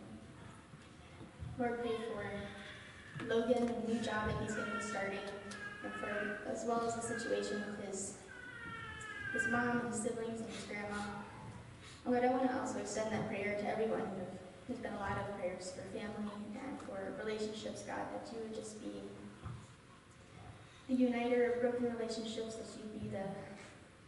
[1.60, 5.18] Lord, pray for Logan the new job that he's going to be starting
[5.84, 8.14] and for as well as the situation with his
[9.34, 10.96] his mom and his siblings and his grandma.
[12.06, 14.24] Oh, and Lord, I want to also extend that prayer to everyone who
[14.66, 18.54] there's been a lot of prayers for family and for relationships, God, that you would
[18.54, 19.02] just be
[20.88, 23.28] the uniter of broken relationships, that you'd be the,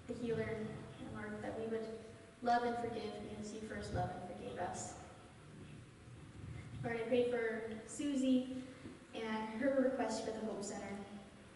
[0.08, 1.86] the healer, and Lord, that we would
[2.42, 4.94] love and forgive because you first loved and forgave us.
[6.84, 8.56] Lord, I pray for Susie
[9.14, 10.90] and her request for the Hope Center.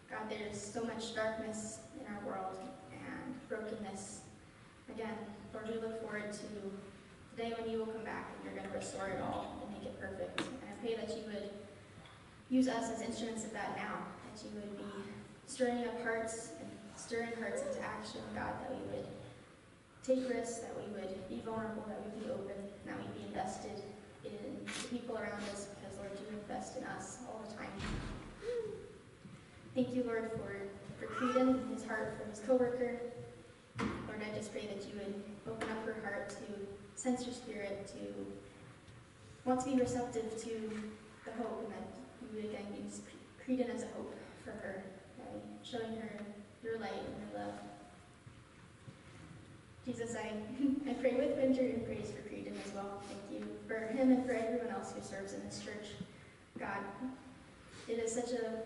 [0.09, 2.55] God, there's so much darkness in our world
[2.93, 4.21] and brokenness.
[4.89, 5.15] Again,
[5.53, 8.71] Lord, we look forward to the day when you will come back and you're going
[8.71, 10.39] to restore it all and make it perfect.
[10.39, 11.49] And I pray that you would
[12.49, 15.11] use us as instruments of that now, that you would be
[15.45, 19.07] stirring up hearts and stirring hearts into action, God, that we would
[20.03, 22.55] take risks, that we would be vulnerable, that we'd be open,
[22.85, 23.86] that we'd be invested in
[24.67, 27.71] the people around us because, Lord, you invest in us all the time.
[29.75, 30.67] Thank you, Lord, for,
[30.99, 32.99] for Creedon and his heart for his coworker.
[33.79, 35.13] Lord, I just pray that you would
[35.47, 36.35] open up her heart to
[36.95, 38.25] sense your spirit, to
[39.45, 40.71] want to be receptive to
[41.25, 41.87] the hope, and that
[42.21, 43.01] you would again use
[43.45, 44.13] Creedon as a hope
[44.43, 44.83] for her,
[45.17, 45.25] by
[45.63, 46.11] showing her
[46.63, 47.53] your light and your love.
[49.85, 50.31] Jesus, I,
[50.89, 52.26] I pray with Winter and praise for
[52.65, 53.01] as well.
[53.07, 55.87] Thank you for him and for everyone else who serves in this church.
[56.59, 56.79] God,
[57.87, 58.63] it is such a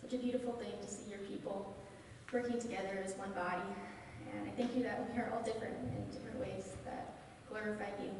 [0.00, 1.74] such a beautiful thing to see your people
[2.32, 3.62] working together as one body.
[4.32, 7.14] And I thank you that we are all different in different ways that
[7.48, 8.10] glorify you.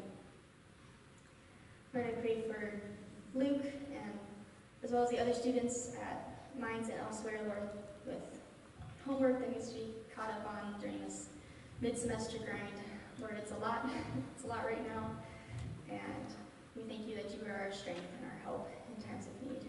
[1.93, 2.81] Lord, I pray for
[3.33, 4.19] Luke and
[4.83, 6.25] as well as the other students at
[6.59, 7.69] Mines and elsewhere, Lord,
[8.05, 8.39] with
[9.05, 11.27] homework that needs to be caught up on during this
[11.81, 12.88] mid-semester grind.
[13.19, 13.85] Lord, it's a lot.
[14.35, 15.11] It's a lot right now.
[15.91, 16.27] And
[16.75, 19.67] we thank you that you are our strength and our help in times of need.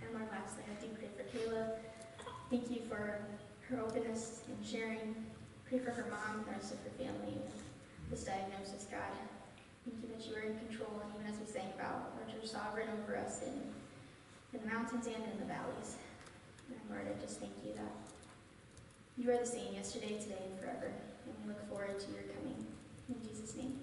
[0.00, 1.76] And Lord, lastly, I do pray for Kayla.
[2.48, 3.20] Thank you for
[3.68, 5.14] her openness and sharing.
[5.68, 7.60] Pray for her mom and the rest of her family with
[8.10, 9.12] this diagnosis, God.
[9.84, 12.48] Thank you that you are in control, and even as we sang about, Lord, you're
[12.48, 13.52] sovereign over us in,
[14.56, 16.00] in the mountains and in the valleys.
[16.72, 17.92] And Lord, I just thank you that
[19.18, 20.88] you are the same yesterday, today, and forever.
[21.44, 22.64] And look forward to your coming.
[23.06, 23.78] In Jesus' name,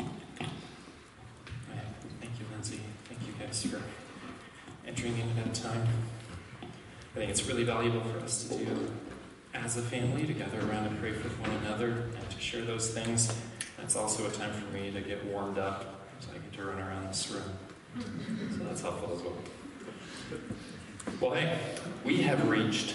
[0.00, 0.10] amen.
[1.70, 1.74] Uh,
[2.18, 2.80] thank you, Lindsay.
[3.04, 3.82] Thank you guys for
[4.86, 5.86] entering into that time.
[6.62, 8.90] I think it's really valuable for us to do
[9.52, 12.88] as a family to gather around and pray for one another and to share those
[12.90, 13.30] things.
[13.82, 16.78] It's also a time for me to get warmed up so I get to run
[16.78, 17.42] around this room.
[18.50, 19.36] So that's helpful as well.
[21.20, 21.58] Well, hey,
[22.02, 22.94] we have reached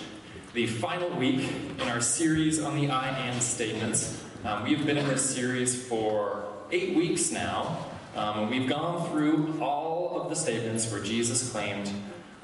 [0.54, 1.48] the final week
[1.80, 4.24] in our series on the I am statements.
[4.44, 7.86] Um, we've been in this series for eight weeks now.
[8.16, 11.92] Um, we've gone through all of the statements where Jesus claimed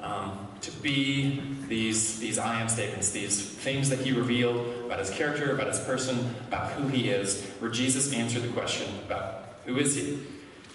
[0.00, 5.10] um, to be these, these I am statements, these things that he revealed about his
[5.10, 9.78] character, about his person, about who he is, where Jesus answered the question about who
[9.78, 10.18] is he.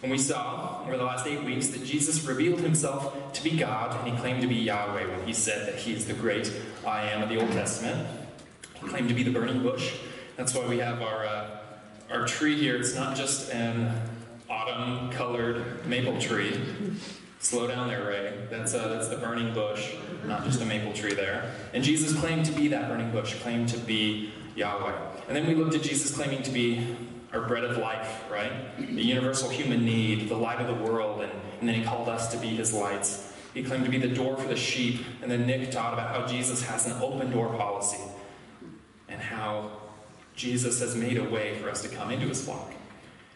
[0.04, 3.96] And we saw over the last eight weeks that Jesus revealed himself to be God,
[4.00, 6.52] and he claimed to be Yahweh when he said that he is the great
[6.86, 8.08] I am of the Old Testament.
[8.82, 9.94] He claimed to be the burning bush.
[10.38, 11.50] That's why we have our, uh,
[12.10, 12.78] our tree here.
[12.78, 13.94] It's not just an
[14.50, 16.60] autumn colored maple tree.
[17.40, 18.34] Slow down there, Ray.
[18.50, 19.94] That's, uh, that's the burning bush,
[20.26, 21.52] not just a maple tree there.
[21.74, 24.96] And Jesus claimed to be that burning bush, claimed to be Yahweh.
[25.28, 26.96] And then we looked at Jesus claiming to be
[27.34, 28.52] our bread of life, right?
[28.78, 32.32] The universal human need, the light of the world, and, and then he called us
[32.34, 33.32] to be his lights.
[33.54, 36.26] He claimed to be the door for the sheep, and then Nick taught about how
[36.28, 38.02] Jesus has an open door policy
[39.10, 39.72] and how
[40.36, 42.74] Jesus has made a way for us to come into his flock.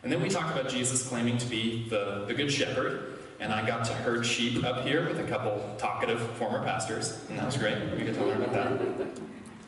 [0.03, 3.65] And then we talked about Jesus claiming to be the, the good shepherd, and I
[3.65, 7.57] got to herd sheep up here with a couple talkative former pastors, and that was
[7.57, 7.77] great.
[7.97, 8.81] We get to learn about that.
[9.01, 9.19] It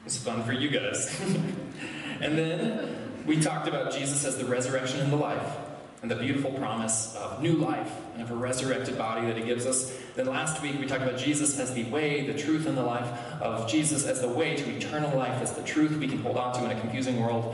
[0.06, 1.20] was fun for you guys.
[2.22, 5.58] and then we talked about Jesus as the resurrection and the life,
[6.02, 9.66] and the beautiful promise of new life and of a resurrected body that he gives
[9.66, 9.96] us.
[10.16, 13.08] Then last week we talked about Jesus as the way, the truth, and the life,
[13.42, 16.54] of Jesus as the way to eternal life, as the truth we can hold on
[16.54, 17.54] to in a confusing world,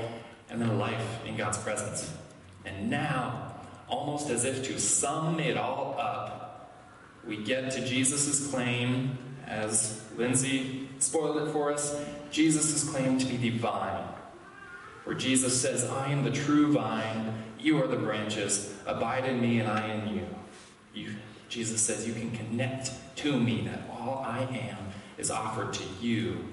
[0.49, 2.13] and then a life in God's presence.
[2.65, 3.55] And now,
[3.87, 6.69] almost as if to sum it all up,
[7.25, 9.17] we get to Jesus' claim,
[9.47, 11.99] as Lindsay spoiled it for us,
[12.29, 14.12] Jesus' claim to be the vine
[15.03, 19.59] where Jesus says, I am the true vine, you are the branches, abide in me
[19.59, 20.27] and I in you.
[20.93, 21.15] you.
[21.49, 24.77] Jesus says, You can connect to me, that all I am
[25.17, 26.43] is offered to you.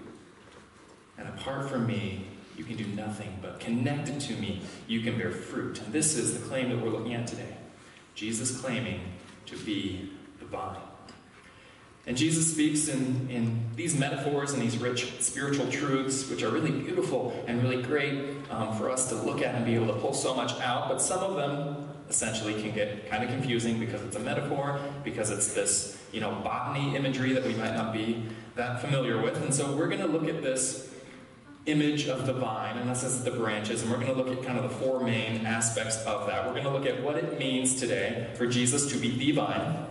[1.17, 2.27] And apart from me,
[2.57, 5.81] you can do nothing, but connected to me, you can bear fruit.
[5.81, 7.57] And this is the claim that we're looking at today
[8.15, 9.01] Jesus claiming
[9.47, 10.77] to be the vine.
[12.07, 16.71] And Jesus speaks in, in these metaphors and these rich spiritual truths, which are really
[16.71, 20.15] beautiful and really great um, for us to look at and be able to pull
[20.15, 20.89] so much out.
[20.89, 25.31] But some of them essentially can get kind of confusing because it's a metaphor, because
[25.31, 28.25] it's this, you know, botany imagery that we might not be
[28.57, 29.41] that familiar with.
[29.43, 30.93] And so we're going to look at this
[31.67, 34.45] image of the vine, and this is the branches, and we're going to look at
[34.45, 36.47] kind of the four main aspects of that.
[36.47, 39.87] We're going to look at what it means today for Jesus to be the vine.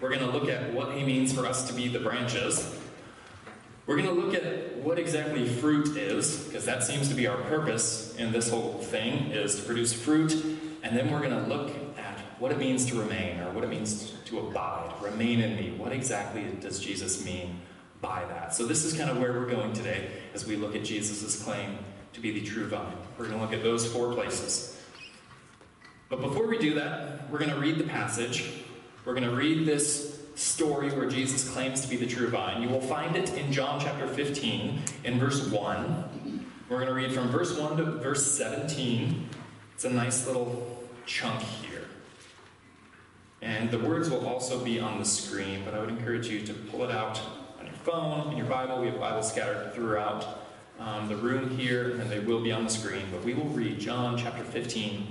[0.00, 2.78] We're going to look at what he means for us to be the branches.
[3.86, 7.40] We're going to look at what exactly fruit is, because that seems to be our
[7.42, 10.34] purpose in this whole thing, is to produce fruit.
[10.82, 13.70] And then we're going to look at what it means to remain, or what it
[13.70, 15.70] means to abide, remain in me.
[15.78, 17.60] What exactly does Jesus mean
[18.02, 18.54] by that?
[18.54, 21.78] So this is kind of where we're going today as we look at Jesus' claim
[22.12, 22.92] to be the true vine.
[23.16, 24.78] We're going to look at those four places.
[26.08, 28.64] But before we do that, we're going to read the passage
[29.06, 32.60] we're going to read this story where Jesus claims to be the true vine.
[32.60, 36.44] You will find it in John chapter 15, in verse 1.
[36.68, 39.28] We're going to read from verse 1 to verse 17.
[39.74, 41.84] It's a nice little chunk here.
[43.40, 46.52] And the words will also be on the screen, but I would encourage you to
[46.52, 47.20] pull it out
[47.60, 48.80] on your phone, in your Bible.
[48.80, 50.42] We have Bibles scattered throughout
[50.80, 53.78] um, the room here, and they will be on the screen, but we will read
[53.78, 55.06] John chapter 15,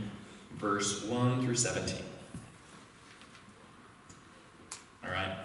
[0.58, 1.96] verse 1 through 17.
[5.06, 5.35] All right,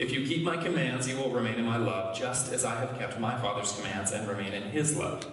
[0.00, 2.98] If you keep my commands, you will remain in my love, just as I have
[2.98, 5.26] kept my Father's commands and remain in his love.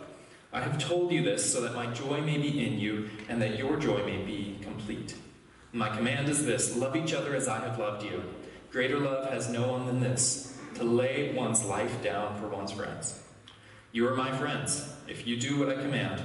[0.51, 3.57] I have told you this so that my joy may be in you and that
[3.57, 5.15] your joy may be complete.
[5.71, 8.21] My command is this love each other as I have loved you.
[8.69, 13.23] Greater love has no one than this to lay one's life down for one's friends.
[13.93, 16.21] You are my friends if you do what I command.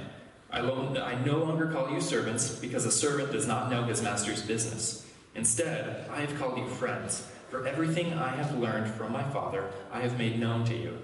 [0.51, 4.01] I, lo- I no longer call you servants because a servant does not know his
[4.01, 5.09] master's business.
[5.33, 9.99] Instead, I have called you friends, for everything I have learned from my Father I
[9.99, 10.97] have made known to you.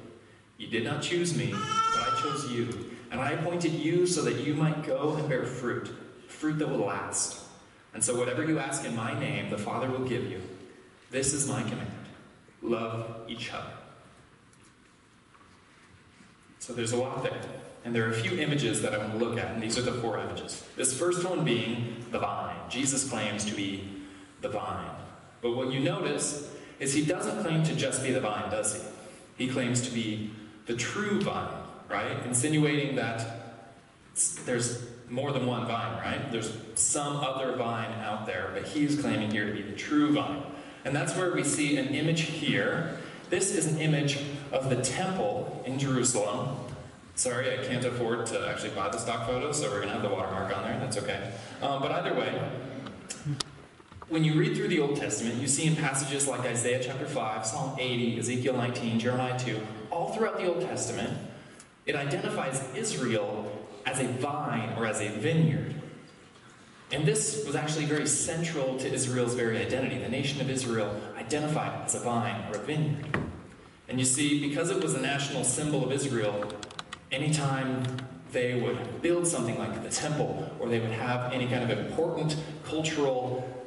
[0.57, 4.37] You did not choose me, but I chose you, and I appointed you so that
[4.37, 5.95] you might go and bear fruit,
[6.27, 7.43] fruit that will last.
[7.93, 10.41] And so whatever you ask in my name, the Father will give you.
[11.11, 11.91] This is my command
[12.63, 13.71] love each other.
[16.57, 17.39] So there's a lot there.
[17.85, 19.83] And there are a few images that I want to look at, and these are
[19.83, 20.63] the four images.
[20.75, 22.57] This first one being the vine.
[22.69, 23.87] Jesus claims to be
[24.41, 24.98] the vine.
[25.41, 29.45] But what you notice is he doesn't claim to just be the vine, does he?
[29.45, 30.31] He claims to be
[30.65, 31.53] the true vine,
[31.89, 32.25] right?
[32.25, 33.39] Insinuating that
[34.45, 36.31] there's more than one vine, right?
[36.31, 40.43] There's some other vine out there, but he's claiming here to be the true vine.
[40.85, 42.97] And that's where we see an image here.
[43.29, 44.19] This is an image
[44.51, 46.55] of the temple in Jerusalem.
[47.15, 50.01] Sorry, I can't afford to actually buy the stock photo, so we're going to have
[50.01, 50.79] the watermark on there.
[50.79, 51.31] That's okay.
[51.61, 52.41] Um, but either way,
[54.09, 57.45] when you read through the Old Testament, you see in passages like Isaiah chapter 5,
[57.45, 59.59] Psalm 80, Ezekiel 19, Jeremiah 2,
[59.91, 61.15] all throughout the Old Testament,
[61.85, 63.51] it identifies Israel
[63.85, 65.75] as a vine or as a vineyard.
[66.91, 69.99] And this was actually very central to Israel's very identity.
[69.99, 73.05] The nation of Israel identified as a vine or a vineyard.
[73.87, 76.51] And you see, because it was the national symbol of Israel,
[77.11, 77.83] anytime
[78.31, 82.35] they would build something like the temple or they would have any kind of important
[82.63, 83.59] cultural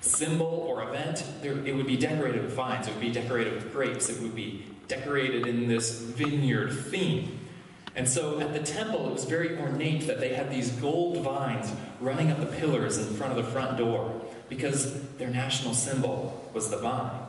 [0.00, 3.72] symbol or event, there, it would be decorated with vines, it would be decorated with
[3.72, 7.40] grapes, it would be decorated in this vineyard theme.
[7.94, 11.72] And so at the temple, it was very ornate that they had these gold vines
[12.00, 16.70] running up the pillars in front of the front door because their national symbol was
[16.70, 17.27] the vine.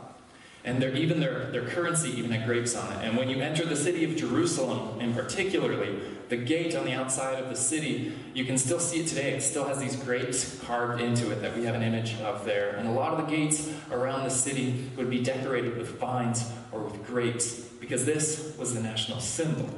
[0.66, 3.06] And their, even their, their currency even had grapes on it.
[3.06, 7.42] And when you enter the city of Jerusalem, and particularly the gate on the outside
[7.42, 9.34] of the city, you can still see it today.
[9.34, 12.76] It still has these grapes carved into it that we have an image of there.
[12.76, 16.82] And a lot of the gates around the city would be decorated with vines or
[16.82, 19.70] with grapes because this was the national symbol.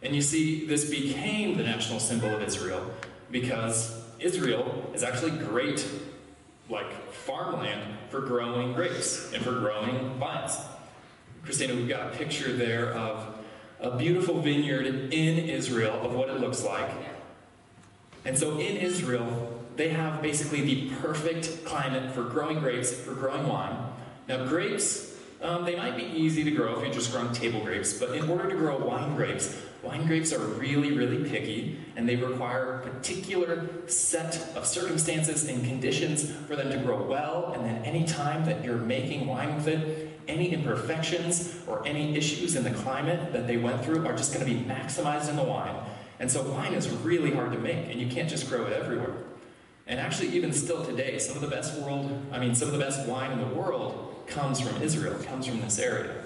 [0.00, 2.88] And you see, this became the national symbol of Israel
[3.30, 5.86] because Israel is actually great,
[6.68, 10.58] like farmland, for growing grapes and for growing vines.
[11.44, 13.38] Christina, we've got a picture there of
[13.80, 16.90] a beautiful vineyard in Israel of what it looks like.
[18.24, 23.46] And so in Israel, they have basically the perfect climate for growing grapes, for growing
[23.46, 23.76] wine.
[24.28, 27.92] Now, grapes, um, they might be easy to grow if you're just growing table grapes,
[27.92, 32.16] but in order to grow wine grapes, Wine grapes are really, really picky, and they
[32.16, 37.52] require a particular set of circumstances and conditions for them to grow well.
[37.52, 42.56] And then, any time that you're making wine with it, any imperfections or any issues
[42.56, 45.42] in the climate that they went through are just going to be maximized in the
[45.44, 45.76] wine.
[46.18, 49.14] And so, wine is really hard to make, and you can't just grow it everywhere.
[49.86, 52.80] And actually, even still today, some of the best world, I mean, some of the
[52.80, 56.23] best wine in the world comes from Israel, comes from this area.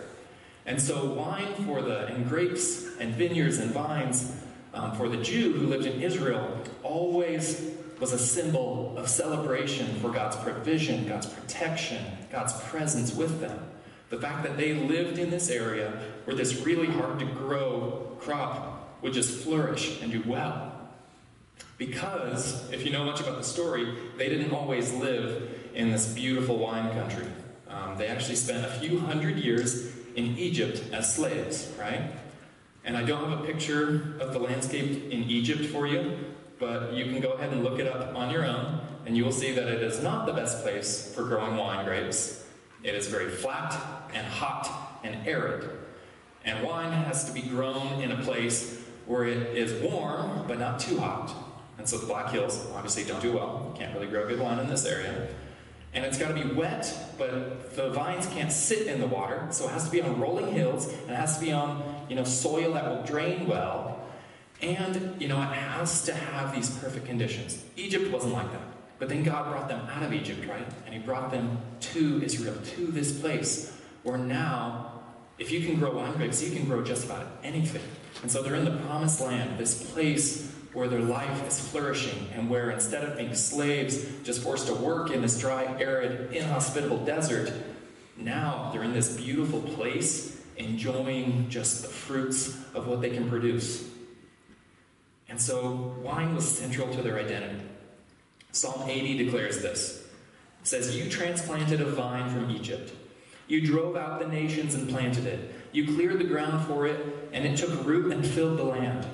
[0.68, 4.36] And so, wine for the, and grapes and vineyards and vines
[4.74, 10.10] um, for the Jew who lived in Israel always was a symbol of celebration for
[10.10, 13.58] God's provision, God's protection, God's presence with them.
[14.10, 19.00] The fact that they lived in this area where this really hard to grow crop
[19.00, 20.70] would just flourish and do well.
[21.78, 26.58] Because, if you know much about the story, they didn't always live in this beautiful
[26.58, 27.26] wine country.
[27.68, 32.10] Um, they actually spent a few hundred years in Egypt as slaves, right?
[32.84, 36.18] And I don't have a picture of the landscape in Egypt for you,
[36.58, 39.32] but you can go ahead and look it up on your own, and you will
[39.32, 42.44] see that it is not the best place for growing wine grapes.
[42.82, 43.80] It is very flat
[44.12, 45.70] and hot and arid.
[46.44, 50.80] And wine has to be grown in a place where it is warm, but not
[50.80, 51.32] too hot.
[51.78, 53.70] And so the Black Hills obviously don't do well.
[53.72, 55.28] You can't really grow good wine in this area.
[55.94, 59.64] And it's got to be wet, but the vines can't sit in the water, so
[59.64, 62.24] it has to be on rolling hills, and it has to be on, you know,
[62.24, 64.00] soil that will drain well.
[64.60, 67.62] And, you know, it has to have these perfect conditions.
[67.76, 68.60] Egypt wasn't like that.
[68.98, 70.66] But then God brought them out of Egypt, right?
[70.84, 73.72] And He brought them to Israel, to this place
[74.02, 75.00] where now,
[75.38, 77.82] if you can grow wine grapes, you can grow just about anything.
[78.22, 82.48] And so they're in the promised land, this place where their life is flourishing and
[82.48, 87.52] where instead of being slaves, just forced to work in this dry, arid, inhospitable desert,
[88.16, 93.88] now they're in this beautiful place enjoying just the fruits of what they can produce.
[95.28, 97.60] And so wine was central to their identity.
[98.52, 100.04] Psalm 80 declares this.
[100.62, 102.92] It says, You transplanted a vine from Egypt.
[103.46, 105.54] You drove out the nations and planted it.
[105.72, 109.06] You cleared the ground for it, and it took root and filled the land.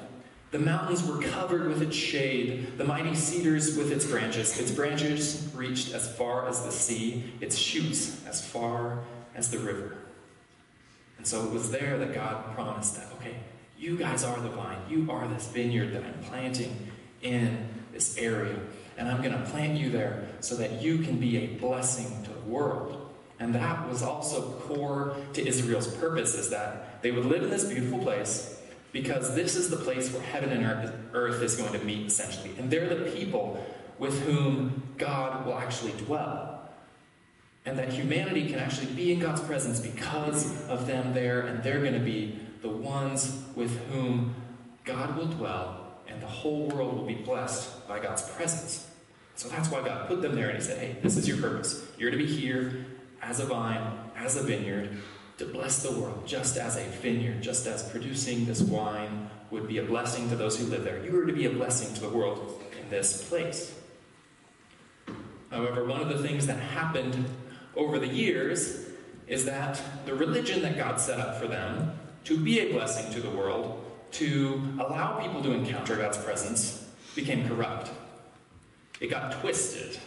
[0.55, 4.57] The mountains were covered with its shade, the mighty cedars with its branches.
[4.61, 9.00] Its branches reached as far as the sea, its shoots as far
[9.34, 9.96] as the river.
[11.18, 13.34] And so it was there that God promised that, okay,
[13.76, 14.78] you guys are the vine.
[14.88, 16.86] You are this vineyard that I'm planting
[17.20, 18.55] in this area.
[18.96, 22.30] And I'm going to plant you there so that you can be a blessing to
[22.30, 23.12] the world.
[23.40, 27.64] And that was also core to Israel's purpose is that they would live in this
[27.64, 28.53] beautiful place
[28.95, 32.53] because this is the place where heaven and earth is going to meet, essentially.
[32.57, 33.66] And they're the people
[33.99, 36.70] with whom God will actually dwell.
[37.66, 41.80] And that humanity can actually be in God's presence because of them there, and they're
[41.80, 44.32] going to be the ones with whom
[44.84, 48.88] God will dwell, and the whole world will be blessed by God's presence.
[49.34, 51.84] So that's why God put them there, and He said, Hey, this is your purpose.
[51.99, 52.86] You're to be here
[53.20, 53.82] as a vine,
[54.16, 54.97] as a vineyard,
[55.39, 59.78] to bless the world, just as a vineyard, just as producing this wine would be
[59.78, 61.05] a blessing to those who live there.
[61.05, 63.74] You are to be a blessing to the world in this place.
[65.51, 67.24] However, one of the things that happened
[67.76, 68.89] over the years
[69.26, 73.20] is that the religion that God set up for them to be a blessing to
[73.20, 77.91] the world, to allow people to encounter God's presence, became corrupt.
[79.01, 79.99] It got twisted.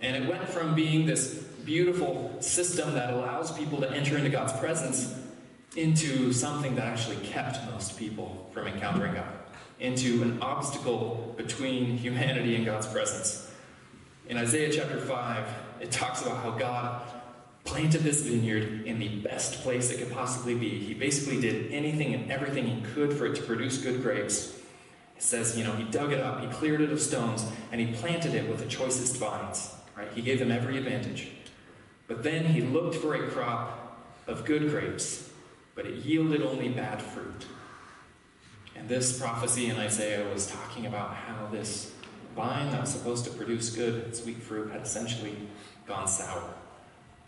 [0.00, 1.34] And it went from being this
[1.64, 5.14] beautiful system that allows people to enter into God's presence
[5.76, 9.28] into something that actually kept most people from encountering God,
[9.78, 13.52] into an obstacle between humanity and God's presence.
[14.28, 15.46] In Isaiah chapter 5,
[15.80, 17.02] it talks about how God
[17.64, 20.78] planted this vineyard in the best place it could possibly be.
[20.78, 24.56] He basically did anything and everything he could for it to produce good grapes.
[25.16, 27.92] It says, you know, he dug it up, he cleared it of stones, and he
[27.94, 29.74] planted it with the choicest vines.
[29.96, 30.12] Right?
[30.14, 31.28] He gave them every advantage.
[32.06, 35.30] But then he looked for a crop of good grapes,
[35.74, 37.46] but it yielded only bad fruit.
[38.76, 41.92] And this prophecy in Isaiah was talking about how this
[42.34, 45.34] vine that was supposed to produce good, sweet fruit, had essentially
[45.86, 46.54] gone sour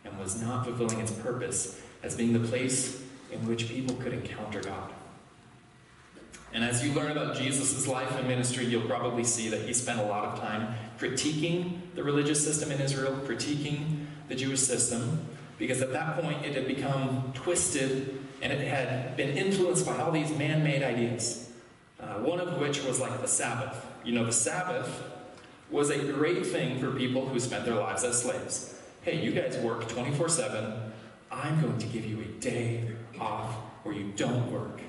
[0.04, 3.02] and was not fulfilling its purpose as being the place
[3.32, 4.92] in which people could encounter God.
[6.52, 10.00] And as you learn about Jesus' life and ministry, you'll probably see that he spent
[10.00, 15.26] a lot of time critiquing the religious system in Israel, critiquing the Jewish system,
[15.58, 20.12] because at that point it had become twisted and it had been influenced by all
[20.12, 21.50] these man made ideas.
[22.00, 23.84] Uh, one of which was like the Sabbath.
[24.04, 25.02] You know, the Sabbath
[25.70, 28.80] was a great thing for people who spent their lives as slaves.
[29.02, 30.92] Hey, you guys work 24 7.
[31.30, 32.90] I'm going to give you a day
[33.20, 34.80] off where you don't work.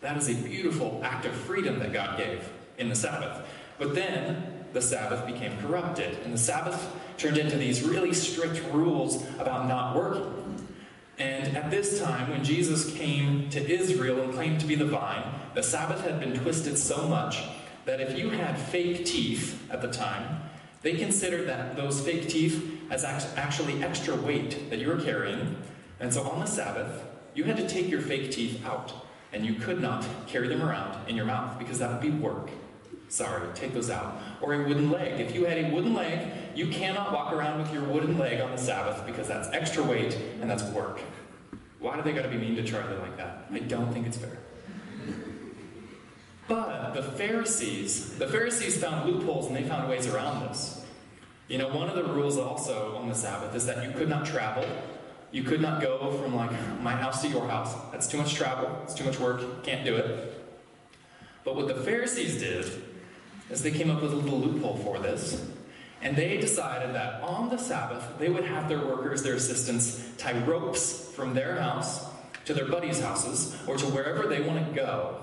[0.00, 2.48] That is a beautiful act of freedom that God gave
[2.78, 3.46] in the Sabbath.
[3.78, 9.24] But then the Sabbath became corrupted, and the Sabbath turned into these really strict rules
[9.38, 10.66] about not working.
[11.16, 15.22] And at this time, when Jesus came to Israel and claimed to be the vine,
[15.54, 17.44] the Sabbath had been twisted so much
[17.84, 20.40] that if you had fake teeth at the time,
[20.82, 25.56] they considered that those fake teeth as actually extra weight that you were carrying.
[26.00, 28.92] And so on the Sabbath, you had to take your fake teeth out,
[29.32, 32.50] and you could not carry them around in your mouth because that would be work.
[33.08, 34.20] Sorry, take those out.
[34.40, 35.20] Or a wooden leg.
[35.20, 38.50] If you had a wooden leg, you cannot walk around with your wooden leg on
[38.50, 41.00] the Sabbath because that's extra weight and that's work.
[41.78, 43.46] Why do they got to be mean to Charlie like that?
[43.52, 44.38] I don't think it's fair.
[46.48, 50.84] But the Pharisees, the Pharisees found loopholes and they found ways around this.
[51.48, 54.24] You know, one of the rules also on the Sabbath is that you could not
[54.26, 54.64] travel.
[55.30, 57.74] You could not go from like my house to your house.
[57.92, 58.78] That's too much travel.
[58.84, 59.62] It's too much work.
[59.62, 60.42] Can't do it.
[61.44, 62.64] But what the Pharisees did
[63.50, 65.44] is they came up with a little loophole for this.
[66.02, 70.38] And they decided that on the Sabbath, they would have their workers, their assistants, tie
[70.44, 72.06] ropes from their house
[72.44, 75.16] to their buddies' houses or to wherever they want to go.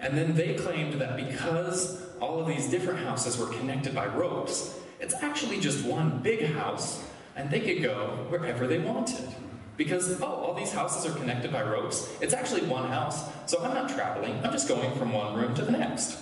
[0.00, 4.78] And then they claimed that because all of these different houses were connected by ropes,
[5.00, 7.04] it's actually just one big house,
[7.36, 9.28] and they could go wherever they wanted.
[9.76, 12.10] Because, oh, all these houses are connected by ropes.
[12.20, 14.40] It's actually one house, so I'm not traveling.
[14.44, 16.18] I'm just going from one room to the next.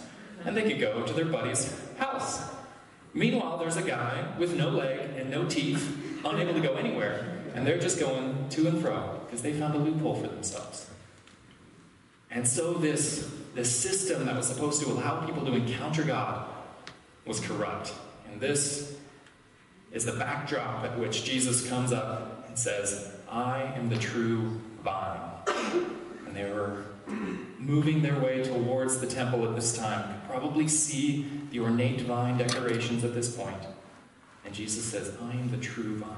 [0.47, 2.41] And they could go to their buddy's house.
[3.13, 7.67] Meanwhile, there's a guy with no leg and no teeth, unable to go anywhere, and
[7.67, 10.89] they're just going to and fro because they found a loophole for themselves.
[12.31, 16.49] And so, this, this system that was supposed to allow people to encounter God
[17.25, 17.93] was corrupt.
[18.31, 18.97] And this
[19.93, 25.21] is the backdrop at which Jesus comes up and says, I am the true vine.
[26.27, 26.85] And they were
[27.67, 30.09] moving their way towards the temple at this time.
[30.09, 33.63] You probably see the ornate vine decorations at this point.
[34.45, 36.11] And Jesus says, I am the true vine.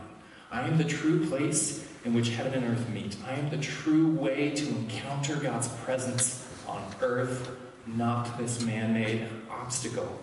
[0.51, 3.17] I am the true place in which heaven and earth meet.
[3.27, 7.51] I am the true way to encounter God's presence on earth,
[7.87, 10.21] not this man made obstacle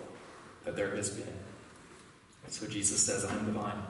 [0.64, 1.34] that there has been.
[2.48, 3.82] So Jesus says, I'm the vine.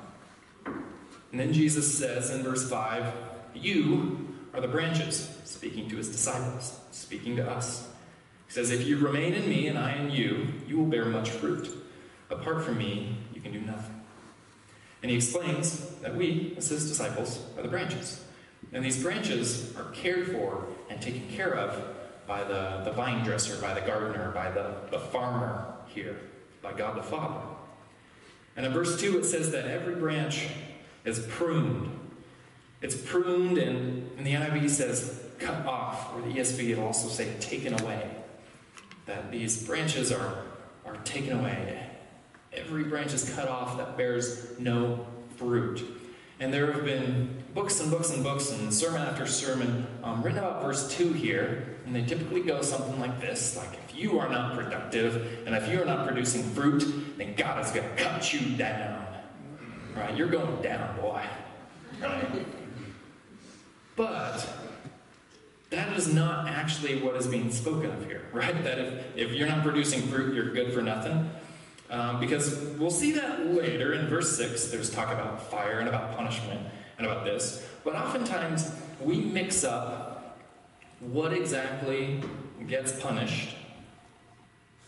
[1.32, 3.14] And then Jesus says in verse 5,
[3.54, 7.88] You are the branches, speaking to his disciples, speaking to us.
[8.48, 11.30] He says, If you remain in me and I in you, you will bear much
[11.30, 11.70] fruit.
[12.30, 14.02] Apart from me, you can do nothing.
[15.04, 18.24] And he explains that we, as his disciples, are the branches.
[18.72, 21.84] And these branches are cared for and taken care of
[22.26, 26.20] by the, the vine dresser, by the gardener, by the, the farmer here,
[26.62, 27.46] by God the Father.
[28.56, 30.48] And in verse 2, it says that every branch
[31.04, 31.92] is pruned.
[32.82, 37.34] It's pruned, and, and the NIV says cut off, or the ESV will also say
[37.40, 38.10] taken away.
[39.06, 40.44] That these branches are,
[40.86, 41.90] are taken away.
[42.54, 45.06] Every branch is cut off that bears no
[45.38, 45.84] fruit.
[46.40, 50.40] And there have been books and books and books and sermon after sermon um, written
[50.40, 54.30] about verse 2 here, and they typically go something like this like, if you are
[54.30, 58.34] not productive and if you are not producing fruit, then God is going to cut
[58.34, 59.06] you down.
[59.96, 60.16] Right?
[60.16, 61.24] You're going down, boy.
[62.02, 62.46] Right?
[63.96, 64.48] But
[65.70, 68.64] that is not actually what is being spoken of here, right?
[68.64, 71.30] That if, if you're not producing fruit, you're good for nothing.
[71.90, 74.68] Um, because we'll see that later in verse 6.
[74.68, 76.62] There's talk about fire and about punishment
[76.98, 77.66] and about this.
[77.84, 80.40] But oftentimes we mix up
[81.00, 82.22] what exactly
[82.68, 83.56] gets punished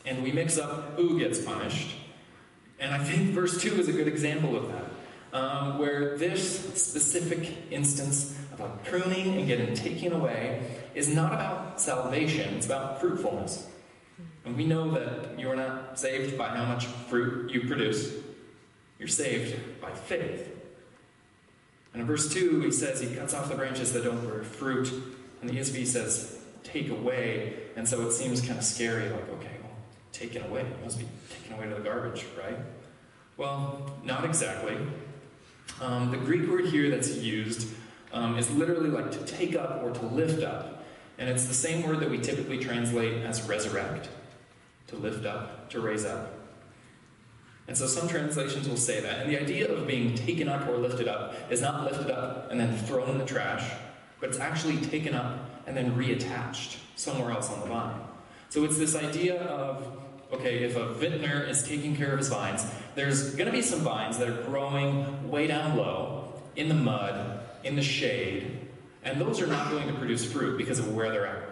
[0.07, 1.95] and we mix up who gets punished.
[2.79, 4.85] And I think verse 2 is a good example of that.
[5.33, 10.61] Um, where this specific instance about pruning and getting taken away
[10.95, 13.67] is not about salvation, it's about fruitfulness.
[14.45, 18.13] And we know that you are not saved by how much fruit you produce,
[18.97, 20.49] you're saved by faith.
[21.93, 24.91] And in verse 2, he says he cuts off the branches that don't bear fruit,
[25.41, 27.53] and the ESV says take away.
[27.75, 29.71] And so it seems kind of scary like, okay, well,
[30.11, 30.61] taken away.
[30.61, 32.57] It must be taken away to the garbage, right?
[33.37, 34.77] Well, not exactly.
[35.79, 37.69] Um, the Greek word here that's used
[38.13, 40.85] um, is literally like to take up or to lift up.
[41.17, 44.09] And it's the same word that we typically translate as resurrect
[44.87, 46.33] to lift up, to raise up.
[47.67, 49.19] And so some translations will say that.
[49.19, 52.59] And the idea of being taken up or lifted up is not lifted up and
[52.59, 53.69] then thrown in the trash,
[54.19, 57.99] but it's actually taken up and then reattached somewhere else on the vine.
[58.49, 59.85] So it's this idea of
[60.31, 63.79] okay, if a vintner is taking care of his vines, there's going to be some
[63.79, 68.59] vines that are growing way down low, in the mud, in the shade,
[69.03, 71.43] and those are not going to produce fruit because of where they're at.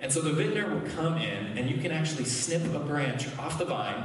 [0.00, 3.58] And so the vintner will come in, and you can actually snip a branch off
[3.58, 4.04] the vine,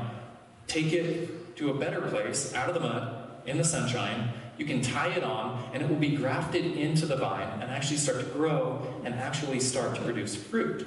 [0.68, 4.30] take it to a better place, out of the mud, in the sunshine.
[4.58, 7.98] You can tie it on, and it will be grafted into the vine and actually
[7.98, 10.86] start to grow and actually start to produce fruit.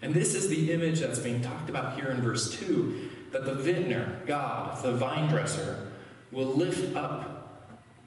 [0.00, 3.54] And this is the image that's being talked about here in verse 2 that the
[3.54, 5.90] vintner, God, the vine dresser,
[6.30, 7.35] will lift up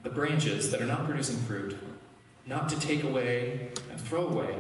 [0.04, 1.78] the branches that are not producing fruit,
[2.46, 4.58] not to take away and throw away,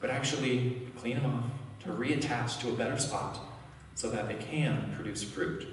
[0.00, 3.38] but actually clean them off, to reattach to a better spot
[3.94, 5.66] so that they can produce fruit.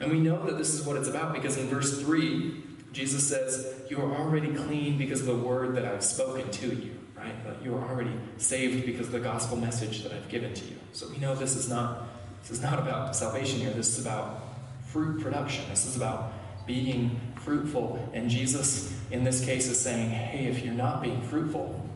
[0.00, 3.82] And we know that this is what it's about because in verse 3, Jesus says,
[3.88, 6.98] You are already clean because of the word that I've spoken to you.
[7.16, 7.44] right?
[7.44, 10.76] That you are already saved because of the gospel message that I've given to you.
[10.92, 12.08] So we know this is not
[12.42, 13.70] this is not about salvation here.
[13.70, 14.42] This is about
[14.86, 15.64] fruit production.
[15.70, 16.34] This is about
[16.66, 18.08] being fruitful.
[18.12, 21.88] And Jesus, in this case, is saying, hey, if you're not being fruitful,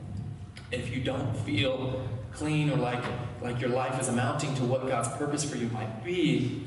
[0.71, 3.03] if you don't feel clean or like,
[3.41, 6.65] like your life is amounting to what God's purpose for you might be,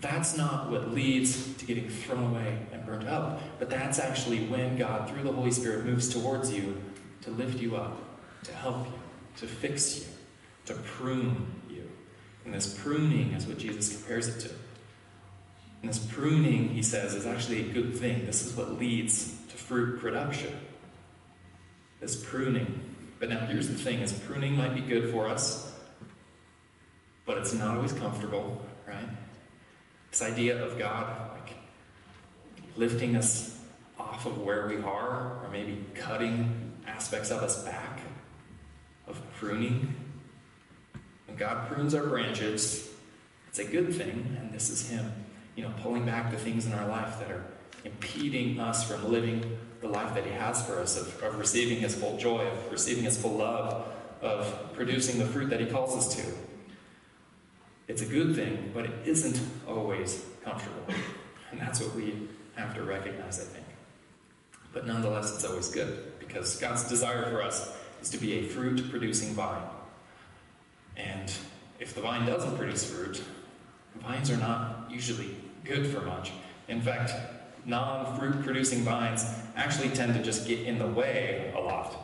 [0.00, 3.40] that's not what leads to getting thrown away and burnt up.
[3.58, 6.80] But that's actually when God, through the Holy Spirit, moves towards you
[7.22, 7.96] to lift you up,
[8.44, 8.92] to help you,
[9.36, 10.04] to fix you,
[10.66, 11.88] to prune you.
[12.44, 14.54] And this pruning is what Jesus compares it to.
[15.82, 18.24] And this pruning, he says, is actually a good thing.
[18.24, 20.56] This is what leads to fruit production.
[22.00, 22.80] This pruning.
[23.18, 25.72] But now here's the thing is pruning might be good for us,
[27.24, 29.08] but it's not always comfortable, right?
[30.10, 31.54] This idea of God like
[32.76, 33.58] lifting us
[33.98, 38.00] off of where we are, or maybe cutting aspects of us back,
[39.06, 39.94] of pruning.
[41.26, 42.90] When God prunes our branches,
[43.48, 45.12] it's a good thing, and this is Him,
[45.56, 47.44] you know, pulling back the things in our life that are
[47.84, 51.94] impeding us from living the life that He has for us, of, of receiving His
[51.94, 56.14] full joy, of receiving His full love, of producing the fruit that He calls us
[56.16, 56.22] to.
[57.88, 60.86] It's a good thing, but it isn't always comfortable.
[61.50, 63.66] And that's what we have to recognize, I think.
[64.72, 68.88] But nonetheless, it's always good because God's desire for us is to be a fruit
[68.90, 69.62] producing vine.
[70.96, 71.32] And
[71.80, 73.22] if the vine doesn't produce fruit,
[74.00, 75.34] vines are not usually
[75.64, 76.32] good for much.
[76.68, 77.12] In fact,
[77.64, 79.24] non fruit producing vines
[79.56, 81.96] actually tend to just get in the way a lot.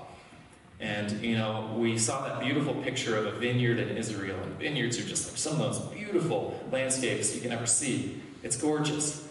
[0.80, 4.98] And, you know, we saw that beautiful picture of a vineyard in Israel, and vineyards
[4.98, 8.20] are just like some of those beautiful landscapes you can ever see.
[8.44, 9.26] It's gorgeous.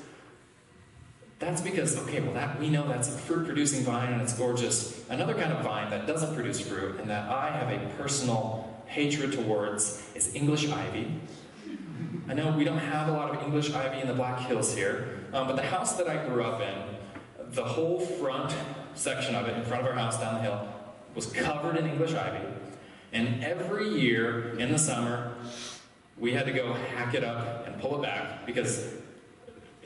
[1.40, 5.08] That's because, okay, well, that we know that's a fruit producing vine and it's gorgeous.
[5.10, 9.34] Another kind of vine that doesn't produce fruit and that I have a personal hatred
[9.34, 11.12] towards is English ivy.
[12.30, 15.22] I know we don't have a lot of English ivy in the Black Hills here,
[15.32, 18.54] um, but the house that I grew up in, the whole front
[18.96, 20.68] section of it in front of our house down the hill
[21.16, 22.46] was covered in English ivy.
[23.14, 25.36] And every year in the summer,
[26.18, 28.94] we had to go hack it up and pull it back because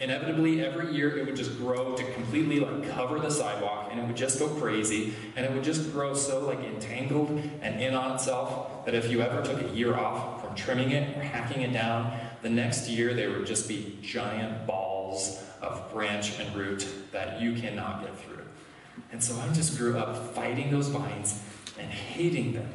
[0.02, 4.08] inevitably every year it would just grow to completely like cover the sidewalk and it
[4.08, 7.30] would just go crazy and it would just grow so like entangled
[7.62, 11.16] and in on itself that if you ever took a year off from trimming it
[11.16, 12.12] or hacking it down
[12.42, 17.54] the next year there would just be giant balls of branch and root that you
[17.54, 18.44] cannot get through
[19.12, 21.42] and so i just grew up fighting those vines
[21.80, 22.70] and hating them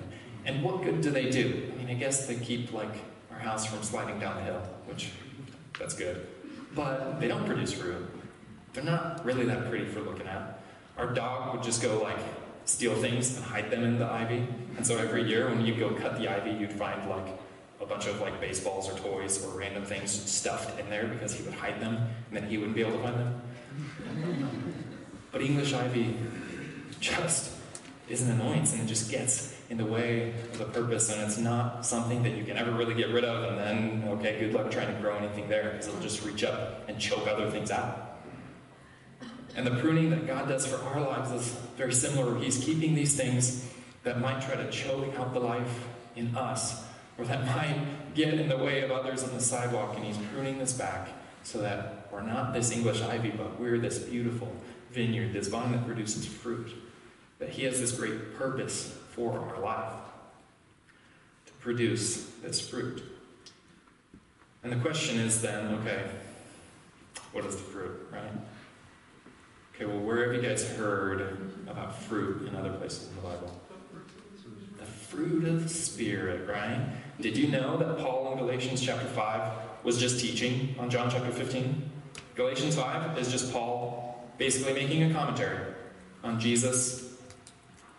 [0.45, 2.95] and what good do they do i mean i guess they keep like
[3.31, 5.11] our house from sliding down the hill which
[5.79, 6.27] that's good
[6.77, 8.07] but they don't produce fruit.
[8.75, 10.61] They're not really that pretty for looking at.
[10.99, 12.19] Our dog would just go like
[12.67, 14.47] steal things and hide them in the ivy.
[14.77, 17.27] And so every year when you go cut the ivy, you'd find like
[17.89, 21.55] bunch of like baseballs or toys or random things stuffed in there because he would
[21.55, 23.43] hide them and then he wouldn't be able to find them.
[25.33, 26.17] But English ivy
[27.01, 27.53] just
[28.09, 31.39] is an annoyance and it just gets in the way of the purpose, and it's
[31.39, 34.71] not something that you can ever really get rid of, and then, okay, good luck
[34.71, 38.21] trying to grow anything there, because it'll just reach up and choke other things out.
[39.57, 42.39] And the pruning that God does for our lives is very similar.
[42.39, 43.69] He's keeping these things
[44.05, 46.85] that might try to choke out the life in us,
[47.19, 50.59] or that might get in the way of others on the sidewalk, and He's pruning
[50.59, 51.09] this back
[51.43, 54.53] so that we're not this English ivy, but we're this beautiful
[54.91, 56.73] vineyard, this vine that produces fruit.
[57.39, 59.93] That He has this great purpose for our life
[61.47, 63.03] to produce this fruit.
[64.63, 66.11] And the question is then, okay,
[67.33, 68.33] what is the fruit, right?
[69.75, 73.61] Okay, well, where have you guys heard about fruit in other places in the Bible?
[74.79, 76.81] The fruit of the Spirit, right?
[77.21, 79.53] Did you know that Paul in Galatians chapter 5
[79.85, 81.91] was just teaching on John chapter 15?
[82.35, 85.75] Galatians 5 is just Paul basically making a commentary
[86.23, 87.15] on Jesus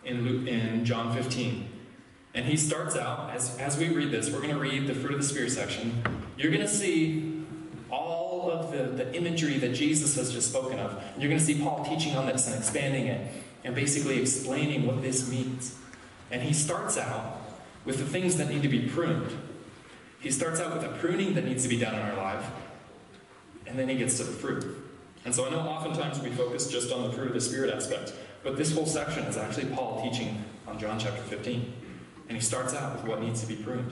[0.04, 1.68] in, Luke, in John 15.
[2.34, 5.14] And he starts out, as, as we read this, we're going to read the fruit
[5.14, 6.02] of the Spirit section.
[6.36, 7.44] You're going to see
[7.90, 11.02] all of the, the imagery that Jesus has just spoken of.
[11.18, 13.32] You're going to see Paul teaching on this and expanding it
[13.64, 15.74] and basically explaining what this means.
[16.30, 17.37] And he starts out
[17.88, 19.32] with the things that need to be pruned.
[20.20, 22.44] He starts out with the pruning that needs to be done in our life,
[23.66, 24.76] and then he gets to the fruit.
[25.24, 28.12] And so I know oftentimes we focus just on the fruit of the Spirit aspect.
[28.42, 31.72] But this whole section is actually Paul teaching on John chapter 15.
[32.28, 33.90] And he starts out with what needs to be pruned.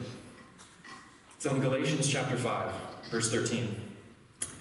[1.38, 2.72] So in Galatians chapter 5,
[3.10, 3.74] verse 13,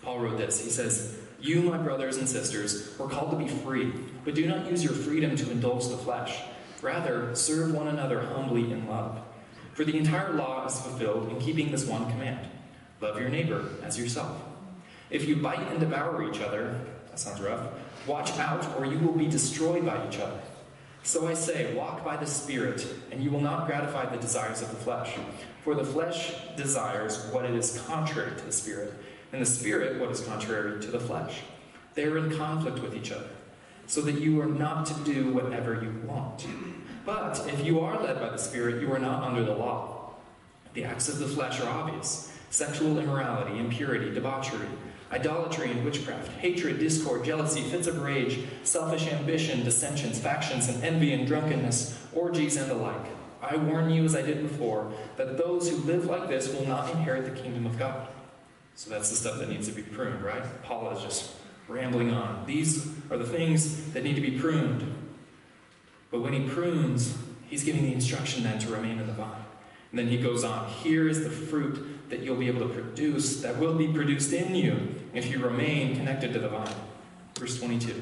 [0.02, 0.64] Paul wrote this.
[0.64, 3.92] He says, You, my brothers and sisters, were called to be free,
[4.24, 6.40] but do not use your freedom to indulge the flesh.
[6.82, 9.25] Rather, serve one another humbly in love.
[9.76, 12.48] For the entire law is fulfilled in keeping this one command
[13.02, 14.42] love your neighbor as yourself.
[15.10, 17.68] If you bite and devour each other, that sounds rough,
[18.08, 20.40] watch out or you will be destroyed by each other.
[21.04, 24.70] So I say, walk by the Spirit, and you will not gratify the desires of
[24.70, 25.14] the flesh.
[25.64, 28.94] For the flesh desires what is contrary to the Spirit,
[29.34, 31.42] and the Spirit what is contrary to the flesh.
[31.96, 33.28] They are in conflict with each other,
[33.88, 36.46] so that you are not to do whatever you want.
[37.06, 40.16] But if you are led by the Spirit, you are not under the law.
[40.74, 44.68] The acts of the flesh are obvious sexual immorality, impurity, debauchery,
[45.12, 51.14] idolatry and witchcraft, hatred, discord, jealousy, fits of rage, selfish ambition, dissensions, factions, and envy
[51.14, 53.06] and drunkenness, orgies and the like.
[53.42, 56.90] I warn you, as I did before, that those who live like this will not
[56.92, 58.08] inherit the kingdom of God.
[58.76, 60.44] So that's the stuff that needs to be pruned, right?
[60.64, 61.32] Paul is just
[61.68, 62.46] rambling on.
[62.46, 64.96] These are the things that need to be pruned.
[66.12, 69.44] But when he prunes, he's giving the instruction then to remain in the vine.
[69.92, 73.42] And then he goes on, here is the fruit that you'll be able to produce,
[73.42, 76.76] that will be produced in you if you remain connected to the vine.
[77.36, 78.02] Verse 22.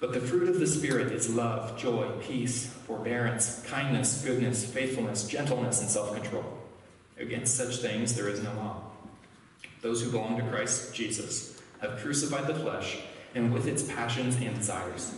[0.00, 5.80] But the fruit of the Spirit is love, joy, peace, forbearance, kindness, goodness, faithfulness, gentleness,
[5.80, 6.44] and self control.
[7.18, 8.82] Against such things there is no law.
[9.80, 11.51] Those who belong to Christ Jesus
[11.82, 12.98] have crucified the flesh
[13.34, 15.14] and with its passions and desires.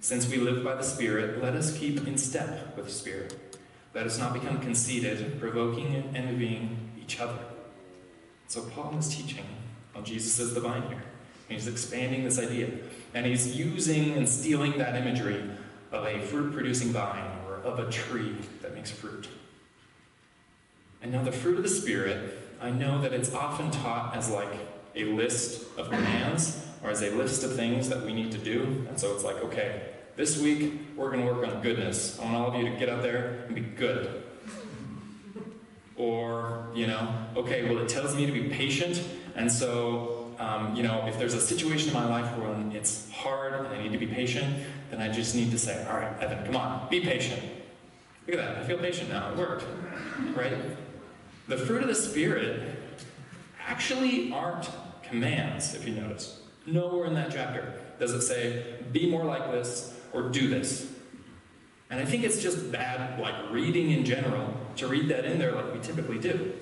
[0.00, 3.58] Since we live by the Spirit, let us keep in step with the Spirit.
[3.94, 7.38] Let us not become conceited, provoking and envying each other.
[8.46, 9.46] So Paul is teaching
[9.94, 11.02] how Jesus is the vine here.
[11.48, 12.68] And he's expanding this idea.
[13.14, 15.42] And he's using and stealing that imagery
[15.92, 19.28] of a fruit producing vine or of a tree that makes fruit.
[21.00, 24.50] And now, the fruit of the Spirit, I know that it's often taught as like
[24.96, 28.86] a list of commands or as a list of things that we need to do.
[28.88, 29.82] And so it's like, okay,
[30.16, 32.18] this week, we're going to work on goodness.
[32.18, 34.22] I want all of you to get out there and be good.
[35.96, 39.02] Or, you know, okay, well, it tells me to be patient,
[39.34, 43.54] and so, um, you know, if there's a situation in my life where it's hard
[43.54, 46.44] and I need to be patient, then I just need to say, all right, Evan,
[46.44, 47.42] come on, be patient.
[48.26, 49.64] Look at that, I feel patient now, it worked,
[50.34, 50.54] right?
[51.48, 52.62] The fruit of the Spirit
[53.66, 54.68] actually aren't
[55.08, 56.40] commands, if you notice.
[56.66, 60.92] Nowhere in that chapter does it say, be more like this, or do this.
[61.90, 65.52] And I think it's just bad, like reading in general, to read that in there
[65.52, 66.52] like we typically do.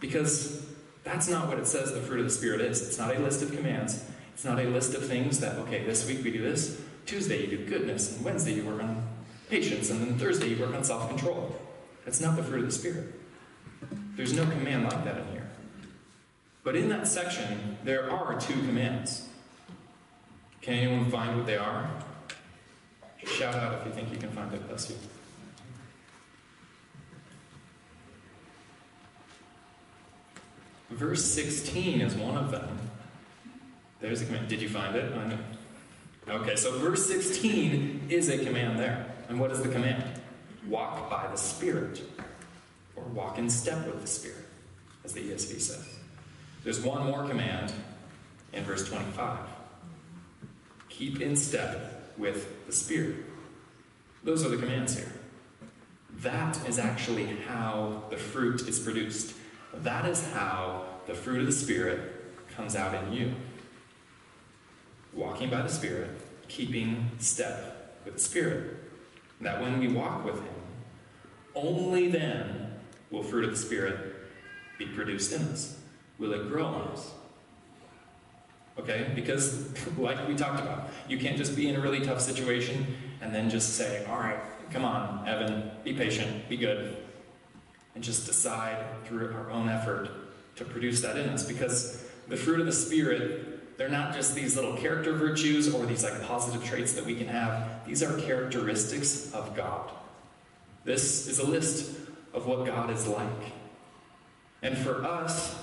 [0.00, 0.66] Because
[1.04, 2.86] that's not what it says the fruit of the Spirit is.
[2.86, 4.04] It's not a list of commands.
[4.34, 7.56] It's not a list of things that, okay, this week we do this, Tuesday you
[7.56, 9.08] do goodness, and Wednesday you work on
[9.48, 11.56] patience, and then Thursday you work on self control.
[12.04, 13.14] That's not the fruit of the Spirit.
[14.16, 15.37] There's no command like that in here.
[16.68, 19.26] But in that section, there are two commands.
[20.60, 21.88] Can anyone find what they are?
[23.24, 24.68] Shout out if you think you can find it.
[24.68, 24.96] Bless you.
[30.90, 32.68] Verse 16 is one of them.
[34.00, 34.48] There's a command.
[34.48, 35.10] Did you find it?
[35.14, 35.38] I know.
[36.28, 39.06] Okay, so verse 16 is a command there.
[39.30, 40.04] And what is the command?
[40.66, 42.02] Walk by the Spirit,
[42.94, 44.44] or walk in step with the Spirit,
[45.02, 45.97] as the ESV says.
[46.68, 47.72] There's one more command
[48.52, 49.38] in verse 25
[50.90, 53.24] keep in step with the Spirit.
[54.22, 55.10] Those are the commands here.
[56.18, 59.34] That is actually how the fruit is produced.
[59.76, 62.00] That is how the fruit of the Spirit
[62.54, 63.34] comes out in you.
[65.14, 66.10] Walking by the Spirit,
[66.48, 68.76] keeping step with the Spirit.
[69.40, 70.54] That when we walk with Him,
[71.54, 72.74] only then
[73.10, 74.16] will fruit of the Spirit
[74.78, 75.78] be produced in us.
[76.18, 77.12] Will it grow on us?
[78.78, 79.10] Okay?
[79.14, 79.68] Because,
[79.98, 82.86] like we talked about, you can't just be in a really tough situation
[83.20, 84.38] and then just say, all right,
[84.70, 86.96] come on, Evan, be patient, be good.
[87.94, 90.08] And just decide through our own effort
[90.56, 91.46] to produce that in us.
[91.46, 96.04] Because the fruit of the Spirit, they're not just these little character virtues or these
[96.04, 97.84] like positive traits that we can have.
[97.86, 99.90] These are characteristics of God.
[100.84, 101.96] This is a list
[102.32, 103.52] of what God is like.
[104.62, 105.56] And for us,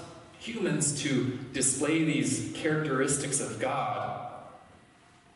[0.46, 4.32] humans to display these characteristics of God,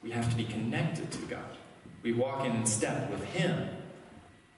[0.03, 1.57] we have to be connected to God.
[2.03, 3.69] We walk in step with Him.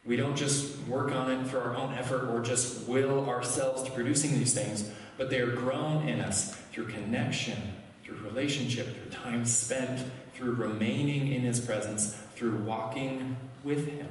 [0.05, 3.91] We don't just work on it for our own effort or just will ourselves to
[3.91, 7.57] producing these things, but they are grown in us through connection,
[8.03, 10.03] through relationship, through time spent,
[10.33, 14.07] through remaining in His presence, through walking with Him.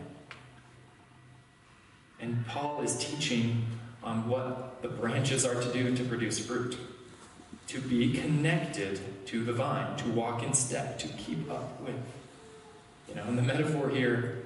[2.19, 3.67] And Paul is teaching
[4.03, 6.77] on what the branches are to do to produce fruit.
[7.69, 11.95] To be connected to the vine, to walk in step, to keep up with.
[13.09, 14.43] You know, and the metaphor here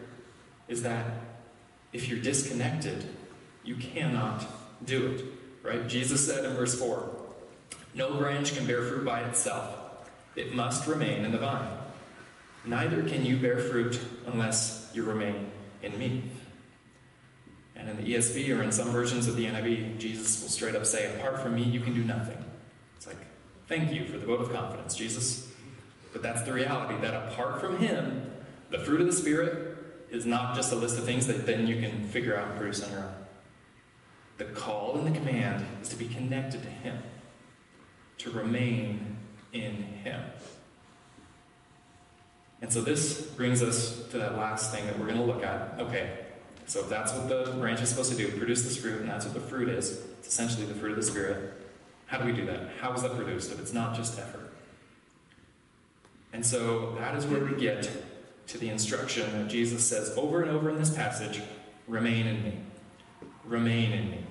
[0.69, 1.07] is that
[1.93, 3.09] if you're disconnected,
[3.65, 4.45] you cannot
[4.85, 5.25] do it.
[5.63, 5.87] Right?
[5.89, 7.09] Jesus said in verse 4
[7.95, 9.75] No branch can bear fruit by itself,
[10.37, 11.69] it must remain in the vine.
[12.67, 15.51] Neither can you bear fruit unless you remain
[15.83, 16.23] in me.
[17.77, 20.87] And in the ESV or in some versions of the NIV, Jesus will straight up
[20.87, 22.43] say, Apart from me, you can do nothing.
[22.97, 23.17] It's like,
[23.69, 25.49] thank you for the vote of confidence, Jesus.
[26.13, 28.31] But that's the reality that apart from him,
[28.71, 29.77] the fruit of the Spirit
[30.11, 32.83] is not just a list of things that then you can figure out and produce
[32.85, 33.15] on your own.
[34.39, 36.99] The call and the command is to be connected to him,
[38.19, 39.17] to remain
[39.53, 40.21] in him.
[42.63, 45.75] And so this brings us to that last thing that we're going to look at.
[45.79, 46.24] Okay,
[46.67, 49.25] so if that's what the branch is supposed to do, produce this fruit, and that's
[49.25, 51.55] what the fruit is, it's essentially the fruit of the Spirit.
[52.07, 52.71] How do we do that?
[52.81, 54.53] How is that produced if it's not just effort?
[56.33, 57.89] And so that is where we get
[58.49, 61.41] to the instruction that Jesus says over and over in this passage
[61.87, 62.59] remain in me.
[63.45, 64.25] Remain in me.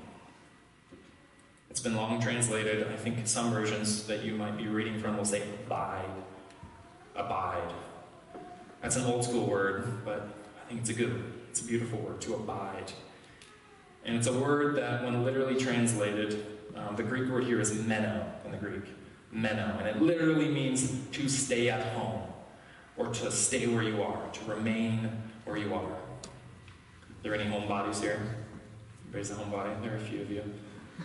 [1.69, 2.87] It's been long translated.
[2.87, 6.05] I think some versions that you might be reading from will say abide.
[7.15, 7.73] Abide.
[8.81, 10.27] That's an old school word, but
[10.61, 12.91] I think it's a good, it's a beautiful word to abide.
[14.05, 16.43] And it's a word that, when literally translated,
[16.75, 18.85] um, the Greek word here is meno in the Greek.
[19.31, 19.77] Meno.
[19.77, 22.23] And it literally means to stay at home
[22.97, 25.11] or to stay where you are, to remain
[25.45, 25.83] where you are.
[25.83, 25.99] Are
[27.21, 28.19] there any homebodies here?
[29.11, 29.79] Raise a homebody.
[29.83, 30.41] There are a few of you.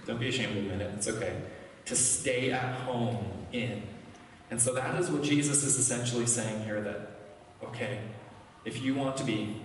[0.06, 0.94] Don't be ashamed to admit it.
[0.94, 1.42] It's okay.
[1.84, 3.18] To stay at home
[3.52, 3.82] in.
[4.50, 7.10] And so that is what Jesus is essentially saying here that,
[7.62, 7.98] okay,
[8.64, 9.60] if you want to be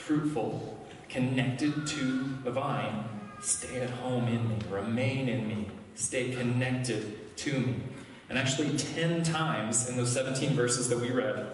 [0.00, 0.78] fruitful,
[1.08, 3.04] connected to the vine,
[3.40, 7.76] stay at home in me, remain in me, stay connected to me.
[8.28, 11.46] And actually, 10 times in those 17 verses that we read,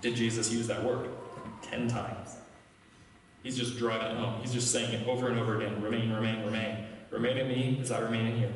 [0.00, 1.08] did Jesus use that word?
[1.62, 2.36] 10 times.
[3.42, 4.40] He's just driving it home.
[4.40, 6.76] He's just saying it over and over again remain, remain, remain.
[7.10, 8.52] Remain in me as I remain in you.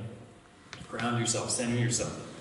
[0.89, 2.36] Ground yourself, center yourself.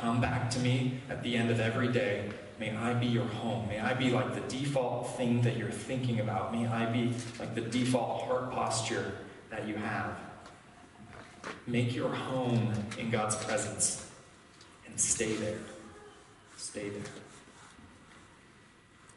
[0.00, 2.30] Come back to me at the end of every day.
[2.58, 3.68] May I be your home.
[3.68, 6.54] May I be like the default thing that you're thinking about.
[6.54, 9.12] May I be like the default heart posture
[9.50, 10.16] that you have.
[11.66, 14.10] Make your home in God's presence
[14.86, 15.58] and stay there.
[16.56, 17.02] Stay there.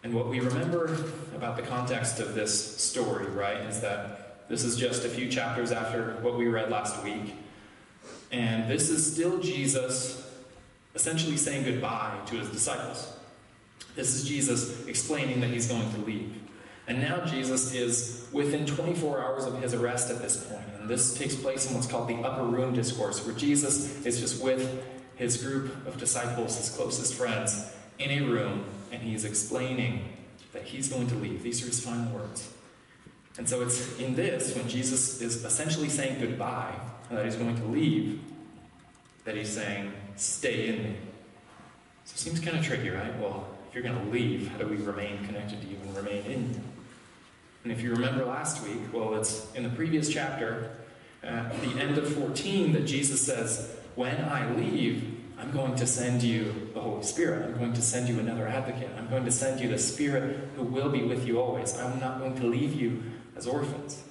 [0.04, 0.98] And what we remember
[1.34, 5.72] about the context of this story, right, is that this is just a few chapters
[5.72, 7.36] after what we read last week.
[8.34, 10.30] And this is still Jesus
[10.95, 13.11] essentially saying goodbye to his disciples.
[13.95, 16.34] This is Jesus explaining that he's going to leave.
[16.88, 20.65] And now Jesus is within 24 hours of his arrest at this point.
[20.80, 24.44] And this takes place in what's called the upper room discourse, where Jesus is just
[24.44, 24.84] with
[25.15, 30.10] his group of disciples, his closest friends, in a room, and he's explaining
[30.52, 31.41] that he's going to leave.
[31.44, 32.52] These are his final words.
[33.38, 36.74] And so it's in this, when Jesus is essentially saying goodbye,
[37.10, 38.22] and that he's going to leave,
[39.26, 40.95] that he's saying, Stay in me.
[42.06, 43.18] So it seems kind of tricky, right?
[43.19, 46.26] Well, if you're going to leave, how do we remain connected to you and remain
[46.26, 46.61] in you?
[47.64, 50.72] And if you remember last week, well, it's in the previous chapter,
[51.23, 56.23] at the end of 14, that Jesus says, When I leave, I'm going to send
[56.23, 57.45] you the Holy Spirit.
[57.45, 58.90] I'm going to send you another advocate.
[58.98, 61.77] I'm going to send you the Spirit who will be with you always.
[61.77, 63.02] I'm not going to leave you
[63.35, 64.03] as orphans.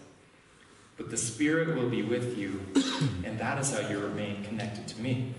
[0.97, 2.61] But the Spirit will be with you,
[3.25, 5.35] and that is how you remain connected to me.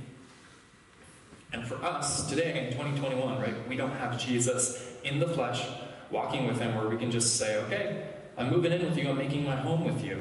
[1.53, 5.63] And for us today in 2021, right, we don't have Jesus in the flesh
[6.09, 8.07] walking with him where we can just say, okay,
[8.37, 10.19] I'm moving in with you, I'm making my home with you.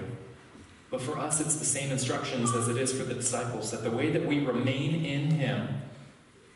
[0.91, 3.91] But for us, it's the same instructions as it is for the disciples that the
[3.91, 5.69] way that we remain in him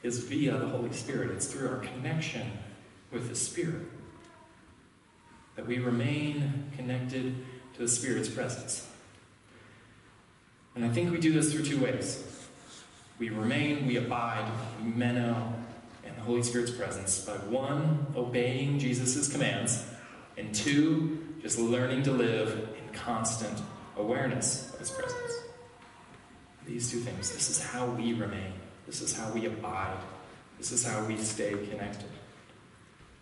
[0.02, 2.52] is via the Holy Spirit, it's through our connection
[3.10, 3.86] with the Spirit.
[5.56, 7.34] That we remain connected
[7.74, 8.86] to the Spirit's presence.
[10.74, 12.35] And I think we do this through two ways.
[13.18, 14.46] We remain, we abide,
[14.84, 15.54] we meno
[16.04, 19.84] in the Holy Spirit's presence by one, obeying Jesus' commands,
[20.36, 23.58] and two, just learning to live in constant
[23.96, 25.32] awareness of His presence.
[26.66, 27.32] These two things.
[27.32, 28.52] This is how we remain.
[28.86, 29.96] This is how we abide.
[30.58, 32.10] This is how we stay connected.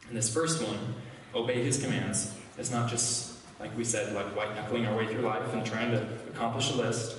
[0.09, 0.95] And this first one,
[1.35, 5.23] obey His commands, is not just, like we said, like white knuckling our way through
[5.23, 7.17] life and trying to accomplish a list.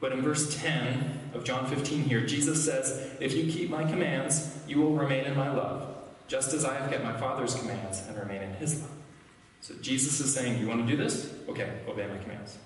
[0.00, 4.56] But in verse 10 of John 15 here, Jesus says, If you keep my commands,
[4.68, 5.96] you will remain in my love,
[6.28, 8.90] just as I have kept my Father's commands and remain in his love.
[9.60, 11.34] So Jesus is saying, You want to do this?
[11.48, 12.58] Okay, obey my commands.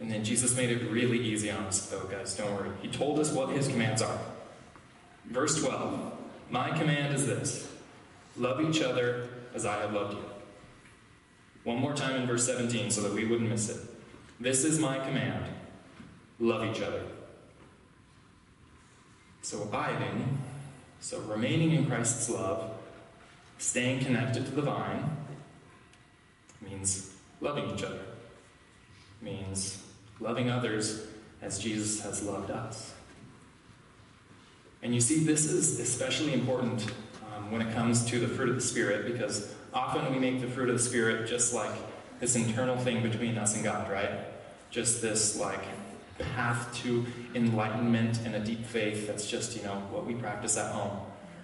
[0.00, 2.70] And then Jesus made it really easy on us, though, guys, don't worry.
[2.82, 4.18] He told us what his commands are.
[5.24, 6.12] Verse 12
[6.50, 7.68] My command is this
[8.36, 10.24] Love each other as I have loved you.
[11.64, 13.80] One more time in verse 17 so that we wouldn't miss it.
[14.38, 15.44] This is my command
[16.40, 17.02] love each other.
[19.42, 20.38] So, abiding,
[21.00, 22.70] so remaining in Christ's love,
[23.58, 25.16] staying connected to the vine,
[26.60, 28.00] means loving each other,
[29.22, 29.82] means
[30.20, 31.06] loving others
[31.40, 32.94] as Jesus has loved us.
[34.82, 36.86] And you see, this is especially important
[37.34, 40.46] um, when it comes to the fruit of the Spirit because often we make the
[40.46, 41.72] fruit of the Spirit just like
[42.20, 44.10] this internal thing between us and God, right?
[44.70, 45.62] Just this like
[46.24, 50.72] path to enlightenment and a deep faith that's just, you know, what we practice at
[50.72, 50.98] home.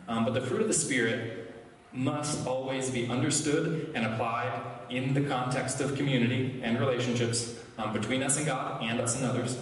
[0.08, 1.52] Um, but the fruit of the Spirit
[1.92, 8.22] must always be understood and applied in the context of community and relationships um, between
[8.22, 9.58] us and God and us and others.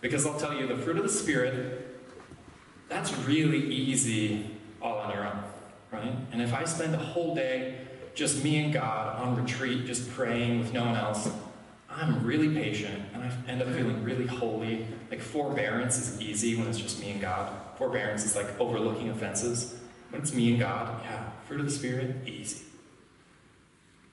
[0.00, 1.96] Because I'll tell you, the fruit of the Spirit,
[2.88, 4.46] that's really easy
[4.80, 5.42] all on your own,
[5.90, 6.14] right?
[6.32, 7.78] And if I spend a whole day
[8.14, 11.28] just me and God on retreat, just praying with no one else,
[11.96, 14.86] I'm really patient and I end up feeling really holy.
[15.10, 17.50] Like forbearance is easy when it's just me and God.
[17.78, 19.78] Forbearance is like overlooking offenses.
[20.10, 22.64] When it's me and God, yeah, fruit of the Spirit, easy.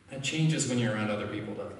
[0.09, 1.77] That changes when you're around other people, doesn't it?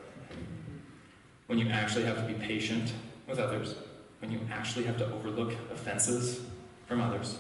[1.47, 2.91] When you actually have to be patient
[3.25, 3.75] with others,
[4.19, 6.41] when you actually have to overlook offenses
[6.85, 7.37] from others.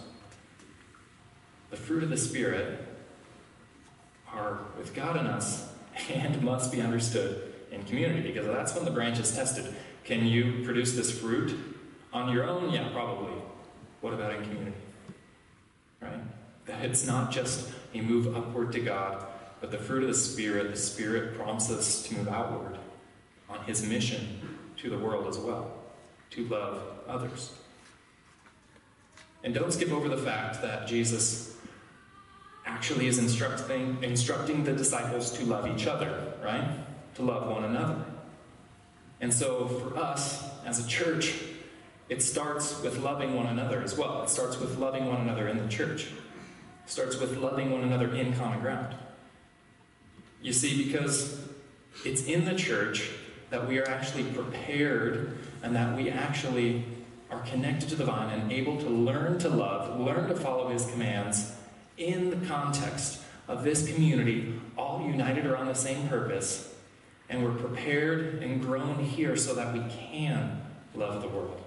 [1.69, 2.87] The fruit of the Spirit
[4.33, 5.69] are with God in us
[6.09, 9.73] and must be understood in community because that's when the branch is tested.
[10.03, 11.57] Can you produce this fruit
[12.13, 12.71] on your own?
[12.71, 13.33] Yeah, probably.
[14.01, 14.77] What about in community?
[16.01, 16.19] Right?
[16.65, 19.25] That it's not just a move upward to God,
[19.59, 22.77] but the fruit of the Spirit, the Spirit prompts us to move outward
[23.49, 25.71] on His mission to the world as well,
[26.31, 27.53] to love others.
[29.43, 31.55] And don't skip over the fact that Jesus
[32.65, 36.67] actually is instructing, instructing the disciples to love each other, right?
[37.15, 38.03] To love one another.
[39.21, 41.35] And so for us as a church,
[42.09, 44.23] it starts with loving one another as well.
[44.23, 46.05] It starts with loving one another in the church.
[46.05, 48.95] It starts with loving one another in common ground.
[50.41, 51.39] You see, because
[52.03, 53.09] it's in the church
[53.49, 56.83] that we are actually prepared and that we actually
[57.31, 60.85] are connected to the vine and able to learn to love, learn to follow his
[60.87, 61.53] commands
[61.97, 66.72] in the context of this community, all united around the same purpose.
[67.33, 70.61] And we're prepared and grown here so that we can
[70.93, 71.59] love the world.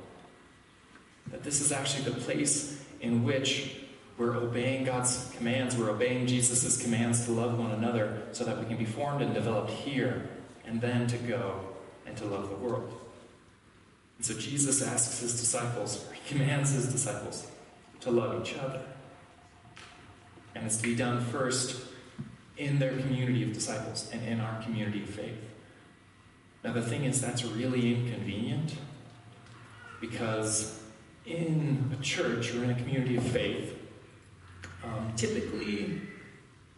[1.32, 3.80] That this is actually the place in which
[4.16, 8.64] we're obeying God's commands, we're obeying Jesus' commands to love one another so that we
[8.66, 10.28] can be formed and developed here
[10.64, 11.58] and then to go
[12.06, 13.00] and to love the world.
[14.18, 17.44] And so Jesus asks his disciples, or he commands his disciples
[18.02, 18.82] to love each other.
[20.54, 21.82] And it's to be done first
[22.56, 25.45] in their community of disciples and in our community of faith.
[26.66, 28.74] Now, the thing is, that's really inconvenient
[30.00, 30.82] because
[31.24, 33.78] in a church or in a community of faith,
[34.82, 36.00] um, typically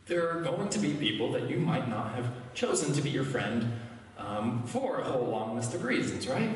[0.04, 3.24] there are going to be people that you might not have chosen to be your
[3.24, 3.80] friend
[4.18, 6.50] um, for a whole long list of reasons, right?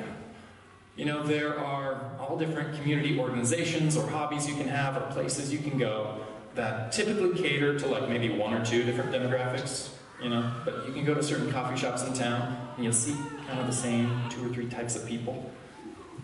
[0.96, 5.50] You know, there are all different community organizations or hobbies you can have or places
[5.50, 6.22] you can go
[6.54, 9.88] that typically cater to like maybe one or two different demographics,
[10.22, 13.14] you know, but you can go to certain coffee shops in town and you'll see
[13.46, 15.50] kind of the same two or three types of people.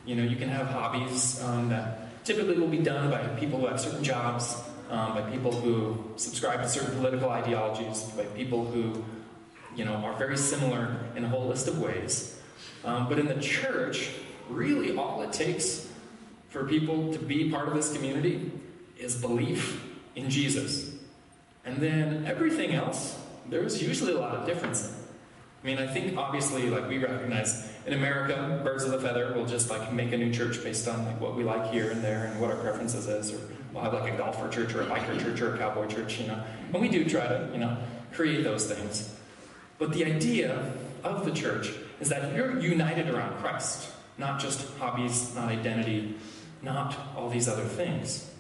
[0.04, 3.66] You know, you can have hobbies um, that typically will be done by people who
[3.66, 4.56] have certain jobs,
[4.90, 9.04] um, by people who subscribe to certain political ideologies, by people who,
[9.76, 12.40] you know, are very similar in a whole list of ways.
[12.84, 14.10] Um, but in the church,
[14.48, 15.88] really all it takes
[16.48, 18.50] for people to be part of this community
[18.98, 19.84] is belief
[20.16, 20.92] in Jesus.
[21.64, 23.18] And then everything else,
[23.48, 24.97] there's usually a lot of difference.
[25.62, 29.46] I mean, I think obviously, like we recognize in America, birds of a feather will
[29.46, 32.26] just like make a new church based on like what we like here and there
[32.26, 33.40] and what our preferences is, or
[33.72, 36.28] we'll have like a golfer church or a biker church or a cowboy church, you
[36.28, 36.40] know.
[36.72, 37.76] And we do try to, you know,
[38.12, 39.14] create those things.
[39.78, 40.72] But the idea
[41.02, 46.14] of the church is that you're united around Christ, not just hobbies, not identity,
[46.62, 48.30] not all these other things.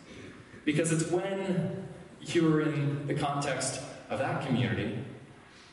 [0.64, 1.88] Because it's when
[2.20, 3.80] you're in the context
[4.10, 4.98] of that community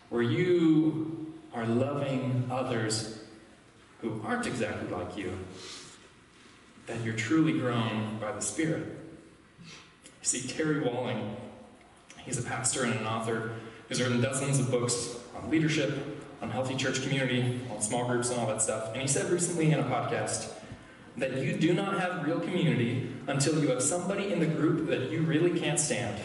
[0.09, 1.24] where you
[1.56, 3.19] are loving others
[4.02, 5.32] who aren't exactly like you
[6.86, 8.86] that you're truly grown by the Spirit.
[9.64, 9.72] You
[10.22, 11.36] see, Terry Walling,
[12.23, 13.53] he's a pastor and an author
[13.88, 15.98] who's written dozens of books on leadership,
[16.41, 18.91] on healthy church community, on small groups, and all that stuff.
[18.94, 20.52] And he said recently in a podcast
[21.18, 25.10] that you do not have real community until you have somebody in the group that
[25.10, 26.22] you really can't stand.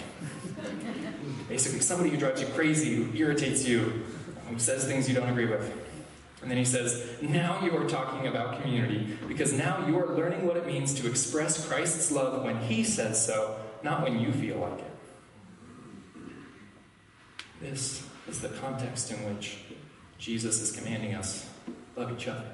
[1.49, 4.05] Basically, somebody who drives you crazy, who irritates you,
[4.59, 5.73] says things you don't agree with.
[6.43, 10.47] And then he says, Now you are talking about community, because now you are learning
[10.47, 14.59] what it means to express Christ's love when he says so, not when you feel
[14.59, 14.87] like it.
[17.61, 19.59] This is the context in which
[20.19, 21.47] Jesus is commanding us
[21.97, 22.47] love each other,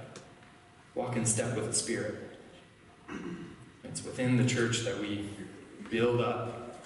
[0.94, 2.16] walk in step with the Spirit.
[3.84, 5.28] It's within the church that we
[5.90, 6.80] build up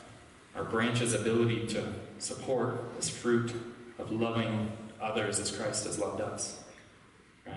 [0.55, 3.55] our branch's ability to support this fruit
[3.99, 4.71] of loving
[5.01, 6.61] others as Christ has loved us.
[7.47, 7.57] Right?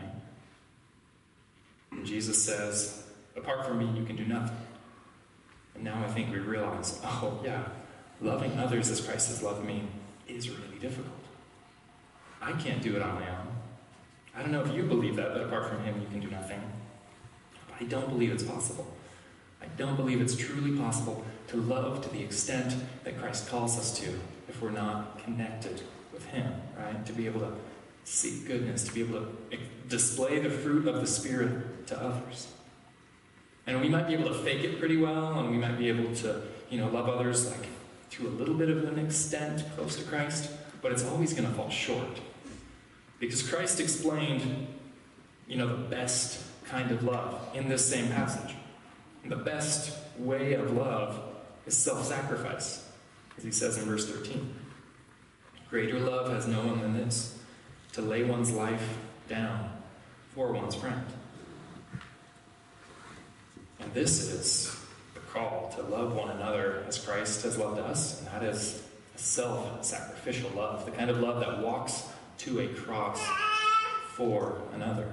[1.92, 3.04] And Jesus says,
[3.36, 4.58] apart from me, you can do nothing.
[5.76, 7.64] And now I think we realize, oh, yeah,
[8.22, 9.84] loving others as Christ has loved me
[10.28, 11.16] is really difficult.
[12.42, 13.48] I can't do it on my own.
[14.36, 16.62] I don't know if you believe that, that apart from Him, you can do nothing.
[17.68, 18.88] But I don't believe it's possible.
[19.62, 23.98] I don't believe it's truly possible to love to the extent that Christ calls us
[24.00, 25.84] to if we're not connected
[26.34, 27.06] Him, right?
[27.06, 27.54] To be able to
[28.04, 29.58] seek goodness, to be able to
[29.88, 32.48] display the fruit of the Spirit to others.
[33.66, 36.14] And we might be able to fake it pretty well, and we might be able
[36.16, 37.68] to, you know, love others like
[38.12, 40.52] to a little bit of an extent close to Christ,
[40.82, 42.20] but it's always going to fall short.
[43.20, 44.68] Because Christ explained,
[45.48, 48.56] you know, the best kind of love in this same passage.
[49.24, 51.20] And the best way of love
[51.66, 52.88] is self sacrifice,
[53.38, 54.54] as he says in verse 13.
[55.74, 57.36] Greater love has no one than this
[57.94, 58.96] to lay one's life
[59.28, 59.72] down
[60.36, 61.04] for one's friend.
[63.80, 64.78] And this is
[65.16, 68.84] the call to love one another as Christ has loved us, and that is
[69.16, 72.04] a self sacrificial love, the kind of love that walks
[72.38, 73.20] to a cross
[74.10, 75.10] for another,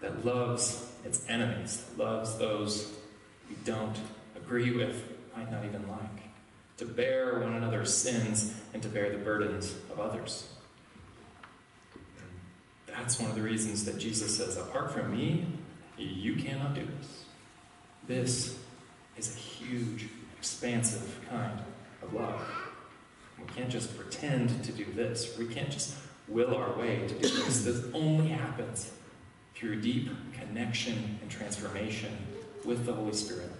[0.00, 2.92] that loves its enemies, loves those
[3.48, 4.00] we don't
[4.34, 5.00] agree with,
[5.36, 6.23] might not even like,
[6.76, 10.48] to bear one another's sins and to bear the burdens of others.
[12.86, 15.46] That's one of the reasons that Jesus says, apart from me,
[15.96, 17.24] you cannot do this.
[18.06, 18.58] This
[19.16, 20.06] is a huge,
[20.38, 21.58] expansive kind
[22.02, 22.40] of love.
[23.38, 25.36] We can't just pretend to do this.
[25.38, 25.96] We can't just
[26.28, 27.64] will our way to do this.
[27.64, 28.90] This only happens
[29.54, 32.16] through deep connection and transformation
[32.64, 33.50] with the Holy Spirit.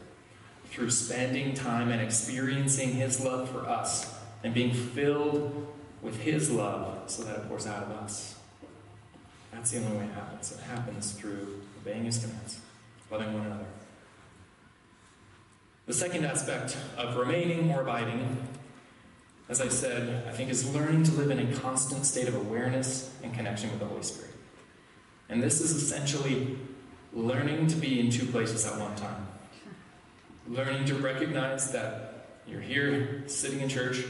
[0.75, 5.69] Through spending time and experiencing His love for us and being filled
[6.03, 8.41] with His love so that it pours out of us.
[9.53, 10.51] That's the only way it happens.
[10.51, 12.59] It happens through obeying His commands,
[13.09, 13.67] loving one another.
[15.87, 18.37] The second aspect of remaining or abiding,
[19.49, 23.15] as I said, I think is learning to live in a constant state of awareness
[23.23, 24.35] and connection with the Holy Spirit.
[25.29, 26.59] And this is essentially
[27.13, 29.24] learning to be in two places at one time.
[30.49, 34.05] Learning to recognize that you're here sitting in church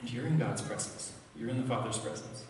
[0.00, 1.12] and you're in God's presence.
[1.36, 2.44] You're in the Father's presence.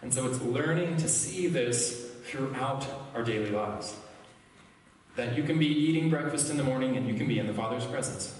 [0.00, 3.94] And so it's learning to see this throughout our daily lives.
[5.16, 7.54] That you can be eating breakfast in the morning and you can be in the
[7.54, 8.38] Father's presence.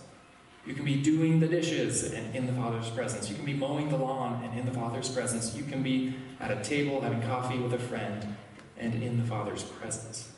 [0.66, 3.28] You can be doing the dishes and in the Father's presence.
[3.28, 5.54] You can be mowing the lawn and in the Father's presence.
[5.56, 8.36] You can be at a table having coffee with a friend
[8.78, 10.32] and in the Father's presence.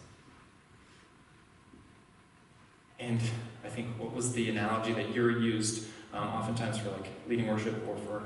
[3.01, 3.21] And
[3.65, 7.87] I think what was the analogy that you're used um, oftentimes for like leading worship
[7.89, 8.23] or for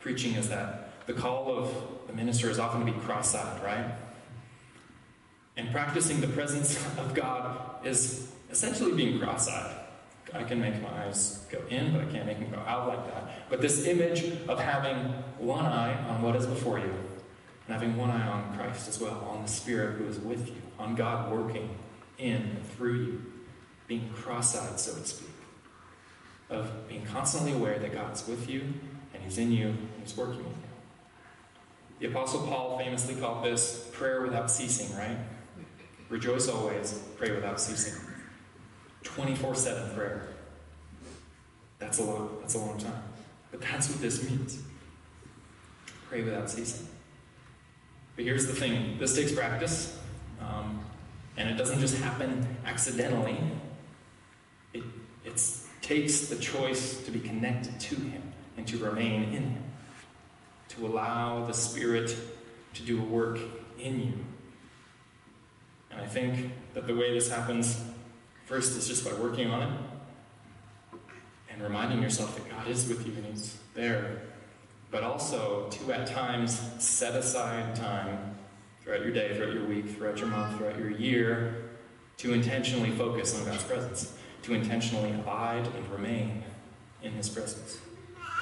[0.00, 1.74] preaching is that the call of
[2.06, 3.94] the minister is often to be cross-eyed, right?
[5.56, 9.76] And practicing the presence of God is essentially being cross-eyed.
[10.34, 13.06] I can make my eyes go in, but I can't make them go out like
[13.12, 13.50] that.
[13.50, 16.94] But this image of having one eye on what is before you,
[17.66, 20.62] and having one eye on Christ as well, on the Spirit who is with you,
[20.78, 21.76] on God working
[22.18, 23.31] in and through you,
[23.98, 25.28] being cross eyed, so to speak,
[26.48, 28.62] of being constantly aware that God is with you
[29.12, 30.62] and He's in you and He's working with you.
[32.00, 35.18] The Apostle Paul famously called this prayer without ceasing, right?
[36.08, 38.00] Rejoice always, pray without ceasing.
[39.02, 40.28] 24 7 prayer.
[41.78, 42.40] That's a lot.
[42.40, 43.02] That's a long time.
[43.50, 44.62] But that's what this means.
[46.08, 46.88] Pray without ceasing.
[48.16, 49.98] But here's the thing this takes practice,
[50.40, 50.82] um,
[51.36, 53.38] and it doesn't just happen accidentally.
[55.24, 55.42] It
[55.80, 58.22] takes the choice to be connected to Him
[58.56, 59.62] and to remain in Him,
[60.70, 62.16] to allow the Spirit
[62.74, 63.38] to do a work
[63.78, 64.12] in you.
[65.90, 67.82] And I think that the way this happens
[68.46, 69.80] first is just by working on it
[71.50, 74.22] and reminding yourself that God is with you and He's there
[74.92, 78.36] but also to at times set aside time
[78.82, 81.70] throughout your day, throughout your week, throughout your month, throughout your year
[82.18, 86.42] to intentionally focus on God's presence, to intentionally abide and remain
[87.02, 87.78] in His presence.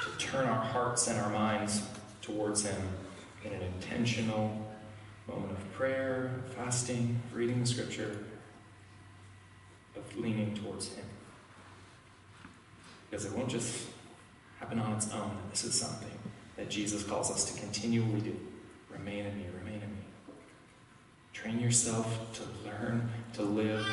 [0.03, 1.83] to turn our hearts and our minds
[2.21, 2.81] towards Him
[3.43, 4.67] in an intentional
[5.27, 8.17] moment of prayer, fasting, reading the scripture,
[9.95, 11.05] of leaning towards Him.
[13.09, 13.87] Because it won't just
[14.59, 15.37] happen on its own.
[15.49, 16.17] This is something
[16.55, 18.39] that Jesus calls us to continually do.
[18.89, 20.05] Remain in me, remain in me.
[21.33, 23.85] Train yourself to learn to live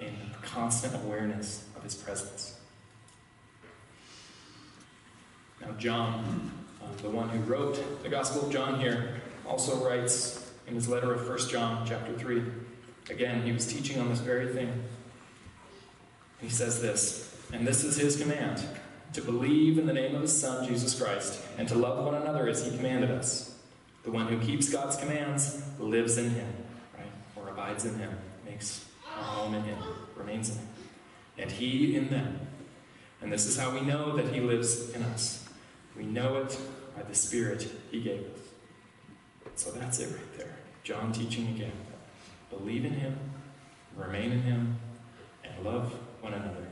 [0.00, 2.58] in constant awareness of His presence.
[5.60, 6.50] Now, John,
[6.82, 11.12] uh, the one who wrote the Gospel of John here, also writes in his letter
[11.12, 12.42] of 1 John, chapter 3.
[13.10, 14.72] Again, he was teaching on this very thing.
[16.40, 18.64] He says this, and this is his command
[19.12, 22.48] to believe in the name of his Son, Jesus Christ, and to love one another
[22.48, 23.54] as he commanded us.
[24.04, 26.48] The one who keeps God's commands lives in him,
[26.96, 27.12] right?
[27.36, 28.10] Or abides in him,
[28.44, 29.78] makes a home in him,
[30.22, 30.68] remains in him.
[31.38, 32.40] And he in them.
[33.20, 35.48] And this is how we know that he lives in us.
[35.96, 36.58] We know it
[36.96, 38.40] by the Spirit he gave us.
[39.54, 40.56] So that's it right there.
[40.82, 41.72] John teaching again.
[42.50, 43.18] Believe in him,
[43.96, 44.78] remain in him,
[45.44, 46.66] and love one another.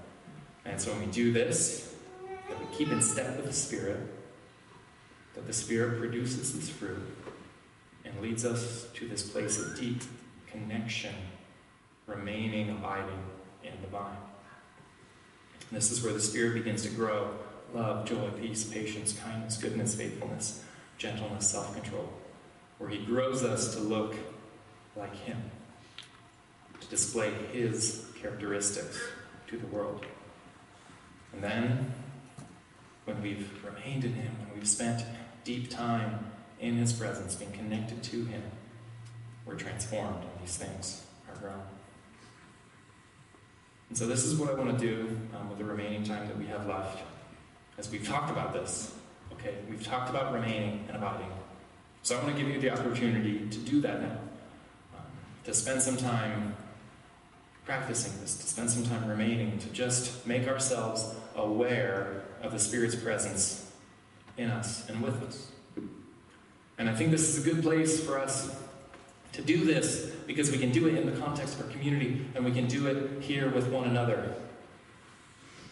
[0.64, 1.94] And so when we do this,
[2.48, 4.00] that we keep in step with the Spirit,
[5.34, 7.16] that the Spirit produces this fruit
[8.04, 10.02] and leads us to this place of deep
[10.50, 11.14] connection,
[12.06, 13.22] remaining, abiding
[15.70, 17.30] And this is where the Spirit begins to grow
[17.72, 20.64] love, joy, peace, patience, kindness, goodness, faithfulness,
[20.98, 22.08] gentleness, self control.
[22.78, 24.16] Where He grows us to look
[24.96, 25.40] like Him,
[26.80, 29.00] to display His characteristics
[29.48, 30.04] to the world.
[31.32, 31.92] And then,
[33.04, 35.04] when we've remained in Him, when we've spent
[35.44, 38.42] deep time in His presence, being connected to Him,
[39.46, 41.62] we're transformed and these things are grown.
[43.90, 46.38] And so, this is what I want to do um, with the remaining time that
[46.38, 47.02] we have left.
[47.76, 48.94] As we've talked about this,
[49.32, 51.30] okay, we've talked about remaining and abiding.
[52.02, 54.18] So, I want to give you the opportunity to do that now,
[54.96, 55.04] um,
[55.42, 56.54] to spend some time
[57.64, 62.94] practicing this, to spend some time remaining, to just make ourselves aware of the Spirit's
[62.94, 63.72] presence
[64.38, 65.50] in us and with us.
[66.78, 68.56] And I think this is a good place for us
[69.32, 72.44] to do this because we can do it in the context of our community and
[72.44, 74.34] we can do it here with one another.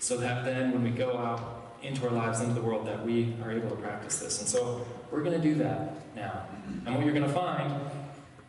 [0.01, 3.35] So that then when we go out into our lives, into the world, that we
[3.43, 4.41] are able to practice this.
[4.41, 6.47] And so we're going to do that now.
[6.87, 7.73] And what you're going to find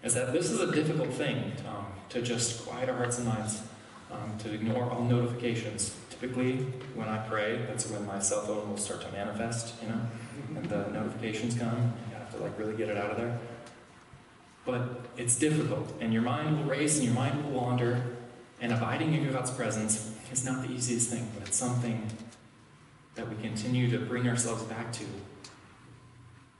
[0.03, 3.61] is that this is a difficult thing um, to just quiet our hearts and minds,
[4.11, 5.95] um, to ignore all notifications.
[6.09, 6.57] Typically,
[6.95, 10.01] when I pray, that's when my cell phone will start to manifest, you know,
[10.55, 11.93] and the notifications come.
[12.09, 13.37] You have to like really get it out of there.
[14.69, 18.03] But it's difficult, and your mind will race and your mind will wander,
[18.61, 22.07] and abiding in God's presence is not the easiest thing, but it's something
[23.15, 25.05] that we continue to bring ourselves back to,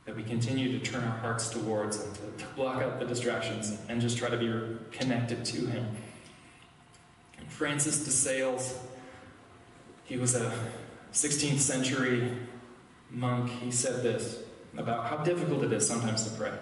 [0.06, 3.78] that we continue to turn our hearts towards and to, to block out the distractions
[3.90, 5.86] and just try to be connected to Him.
[7.38, 8.80] And Francis de Sales,
[10.06, 10.52] he was a
[11.14, 12.32] 16th century
[13.12, 13.52] monk.
[13.62, 14.40] He said this
[14.76, 16.54] about how difficult it is sometimes to pray.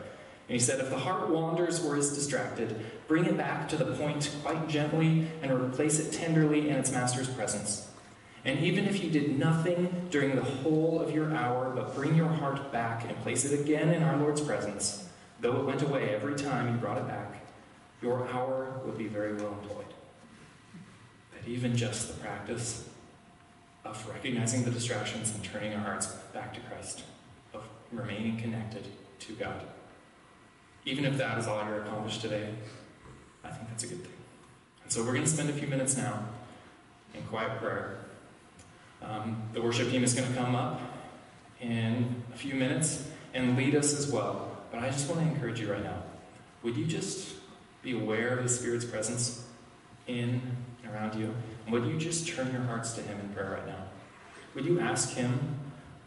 [0.47, 3.93] And he said, If the heart wanders or is distracted, bring it back to the
[3.95, 7.89] point quite gently and replace it tenderly in its master's presence.
[8.45, 12.29] And even if you did nothing during the whole of your hour, but bring your
[12.29, 15.09] heart back and place it again in our Lord's presence,
[15.41, 17.45] though it went away every time you brought it back,
[18.01, 19.93] your hour would be very well employed.
[21.33, 22.87] That even just the practice
[23.83, 27.03] of recognizing the distractions and turning our hearts back to Christ,
[27.53, 28.85] of remaining connected
[29.19, 29.61] to God,
[30.87, 32.49] even if that is all you're accomplished today,
[33.43, 34.13] I think that's a good thing.
[34.83, 36.23] And so we're going to spend a few minutes now
[37.13, 38.05] in quiet prayer.
[39.01, 40.79] Um, the worship team is going to come up
[41.59, 44.57] in a few minutes and lead us as well.
[44.71, 46.03] But I just want to encourage you right now.
[46.63, 47.35] Would you just
[47.81, 49.45] be aware of the Spirit's presence
[50.07, 50.41] in
[50.83, 51.33] and around you?
[51.65, 53.83] And would you just turn your hearts to Him in prayer right now?
[54.55, 55.59] Would you ask Him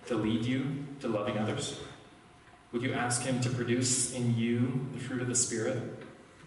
[0.06, 1.78] to lead you to loving others?
[2.72, 5.76] Would you ask Him to produce in you the fruit of the Spirit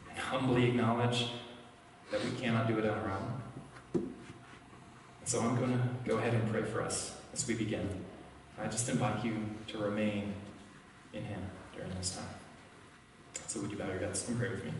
[0.09, 1.27] and humbly acknowledge
[2.11, 4.09] that we cannot do it on our own?
[5.25, 7.89] So I'm going to go ahead and pray for us as we begin.
[8.61, 9.35] I just invite you
[9.67, 10.33] to remain
[11.11, 11.41] in Him
[11.75, 12.29] during this time.
[13.47, 14.71] So would you bow your heads and pray with me?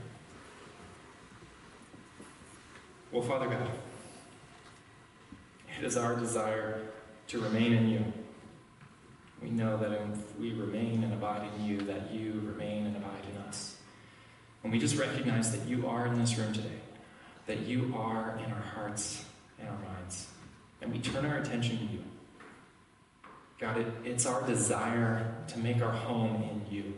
[3.12, 3.70] Well, Father God,
[5.78, 6.82] it is our desire
[7.28, 8.14] to remain in you.
[9.44, 13.26] We know that if we remain and abide in you, that you remain and abide
[13.30, 13.76] in us.
[14.64, 16.80] And we just recognize that you are in this room today,
[17.48, 19.26] that you are in our hearts
[19.60, 20.28] and our minds.
[20.82, 22.04] And we turn our attention to you.
[23.60, 26.94] God, it, it's our desire to make our home in you.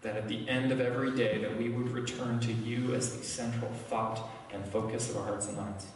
[0.00, 3.22] That at the end of every day that we would return to you as the
[3.22, 5.86] central thought and focus of our hearts and minds,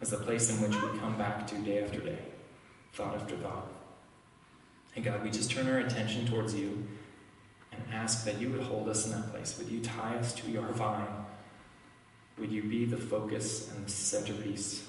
[0.00, 2.18] as the place in which we come back to day after day,
[2.94, 3.68] thought after thought.
[4.94, 6.86] And God, we just turn our attention towards you
[7.72, 9.56] and ask that you would hold us in that place.
[9.58, 11.06] Would you tie us to your vine?
[12.38, 14.88] Would you be the focus and the centerpiece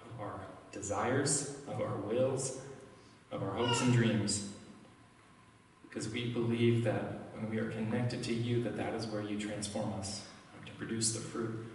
[0.00, 0.40] of our
[0.72, 2.58] desires, of our wills,
[3.30, 4.48] of our hopes and dreams?
[5.88, 9.38] Because we believe that when we are connected to you, that that is where you
[9.38, 10.22] transform us
[10.66, 11.66] to produce the fruit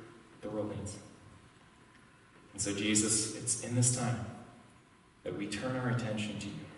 [0.42, 0.98] the world needs.
[2.54, 4.26] And so, Jesus, it's in this time
[5.24, 6.69] that we turn our attention to you.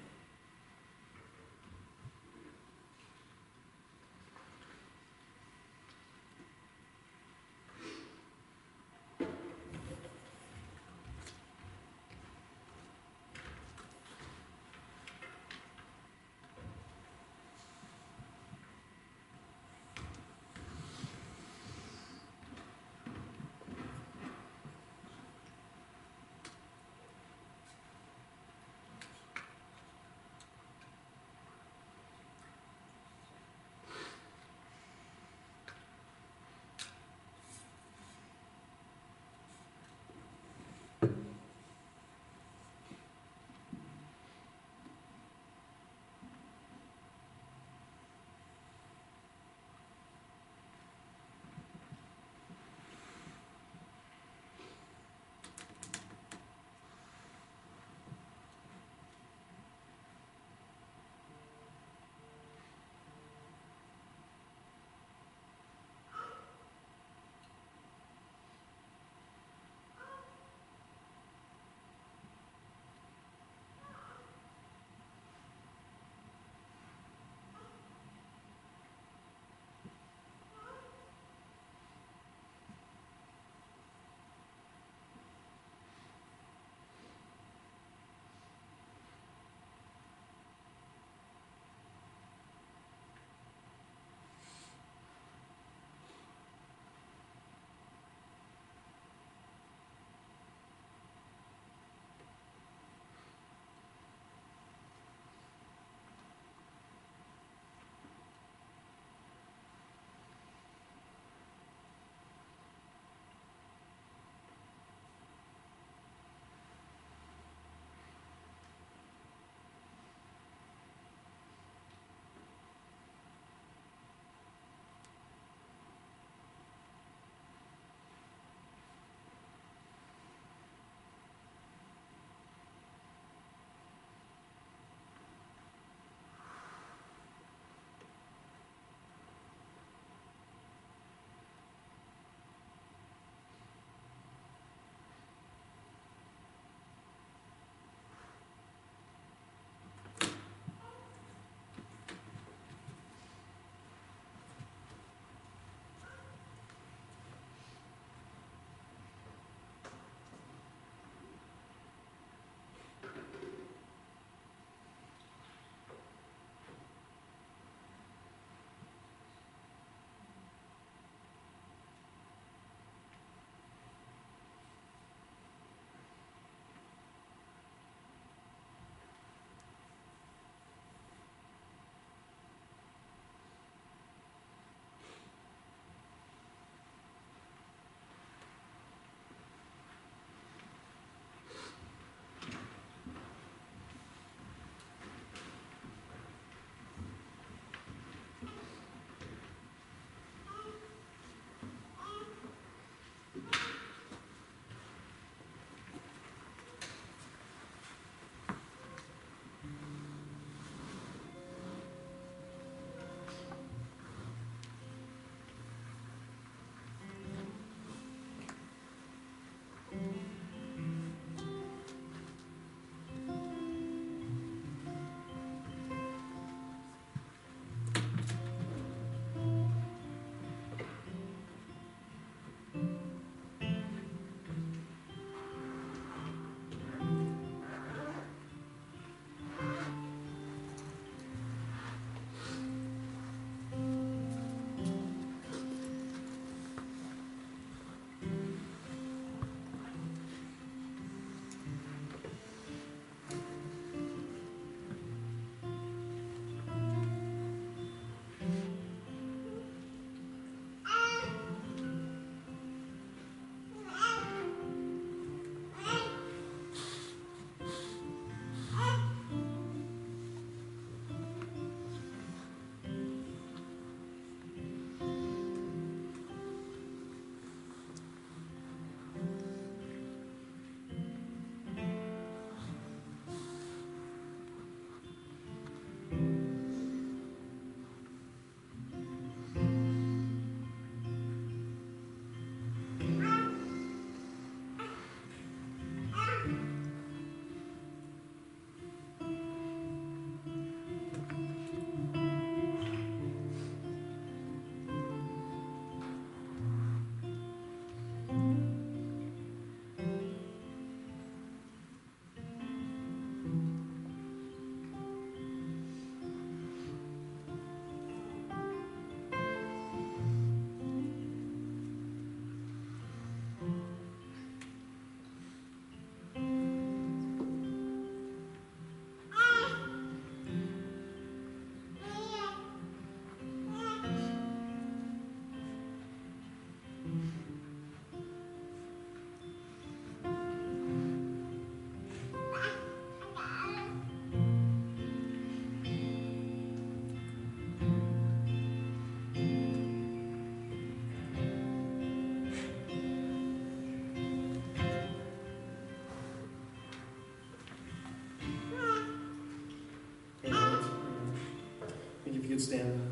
[362.61, 363.10] Stand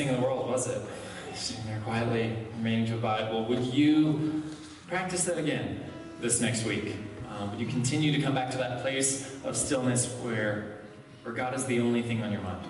[0.00, 0.80] thing in the world, was it?
[1.34, 3.30] Sitting there quietly, remaining to abide.
[3.30, 4.42] Well, would you
[4.88, 5.84] practice that again
[6.20, 6.96] this next week?
[7.28, 10.78] Um, would you continue to come back to that place of stillness where,
[11.22, 12.64] where God is the only thing on your mind?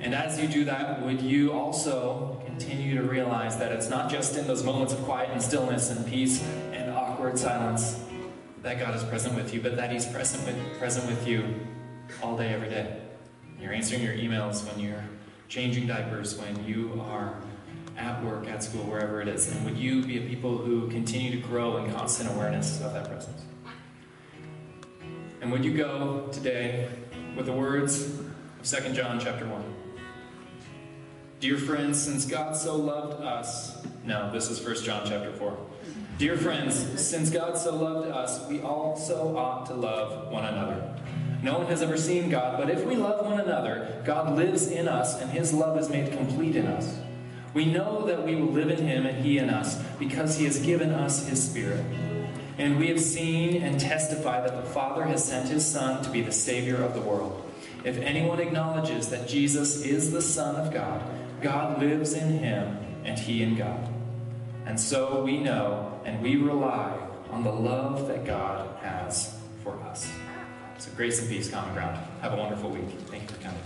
[0.00, 4.36] And as you do that, would you also continue to realize that it's not just
[4.36, 8.00] in those moments of quiet and stillness and peace and awkward silence
[8.62, 11.44] that God is present with you, but that He's present with, present with you
[12.22, 13.00] all day, every day?
[13.60, 15.04] You're answering your emails when you're
[15.50, 17.34] changing diapers, when you are
[17.98, 19.50] at work, at school, wherever it is.
[19.50, 23.08] And would you be a people who continue to grow in constant awareness of that
[23.08, 23.42] presence?
[25.40, 26.88] And would you go today
[27.36, 28.32] with the words of
[28.62, 29.74] 2 John chapter 1?
[31.40, 35.58] Dear friends, since God so loved us, no, this is 1 John chapter 4.
[36.16, 40.94] Dear friends, since God so loved us, we also ought to love one another.
[41.42, 44.88] No one has ever seen God, but if we love one another, God lives in
[44.88, 46.98] us, and his love is made complete in us.
[47.54, 50.60] We know that we will live in him and he in us, because he has
[50.60, 51.84] given us his Spirit.
[52.58, 56.20] And we have seen and testify that the Father has sent his Son to be
[56.20, 57.50] the Savior of the world.
[57.84, 61.02] If anyone acknowledges that Jesus is the Son of God,
[61.40, 63.88] God lives in him and he in God.
[64.66, 66.94] And so we know and we rely
[67.30, 69.34] on the love that God has
[69.64, 70.12] for us.
[70.80, 71.98] So grace and peace, common ground.
[72.22, 72.88] Have a wonderful week.
[73.08, 73.60] Thank you for coming.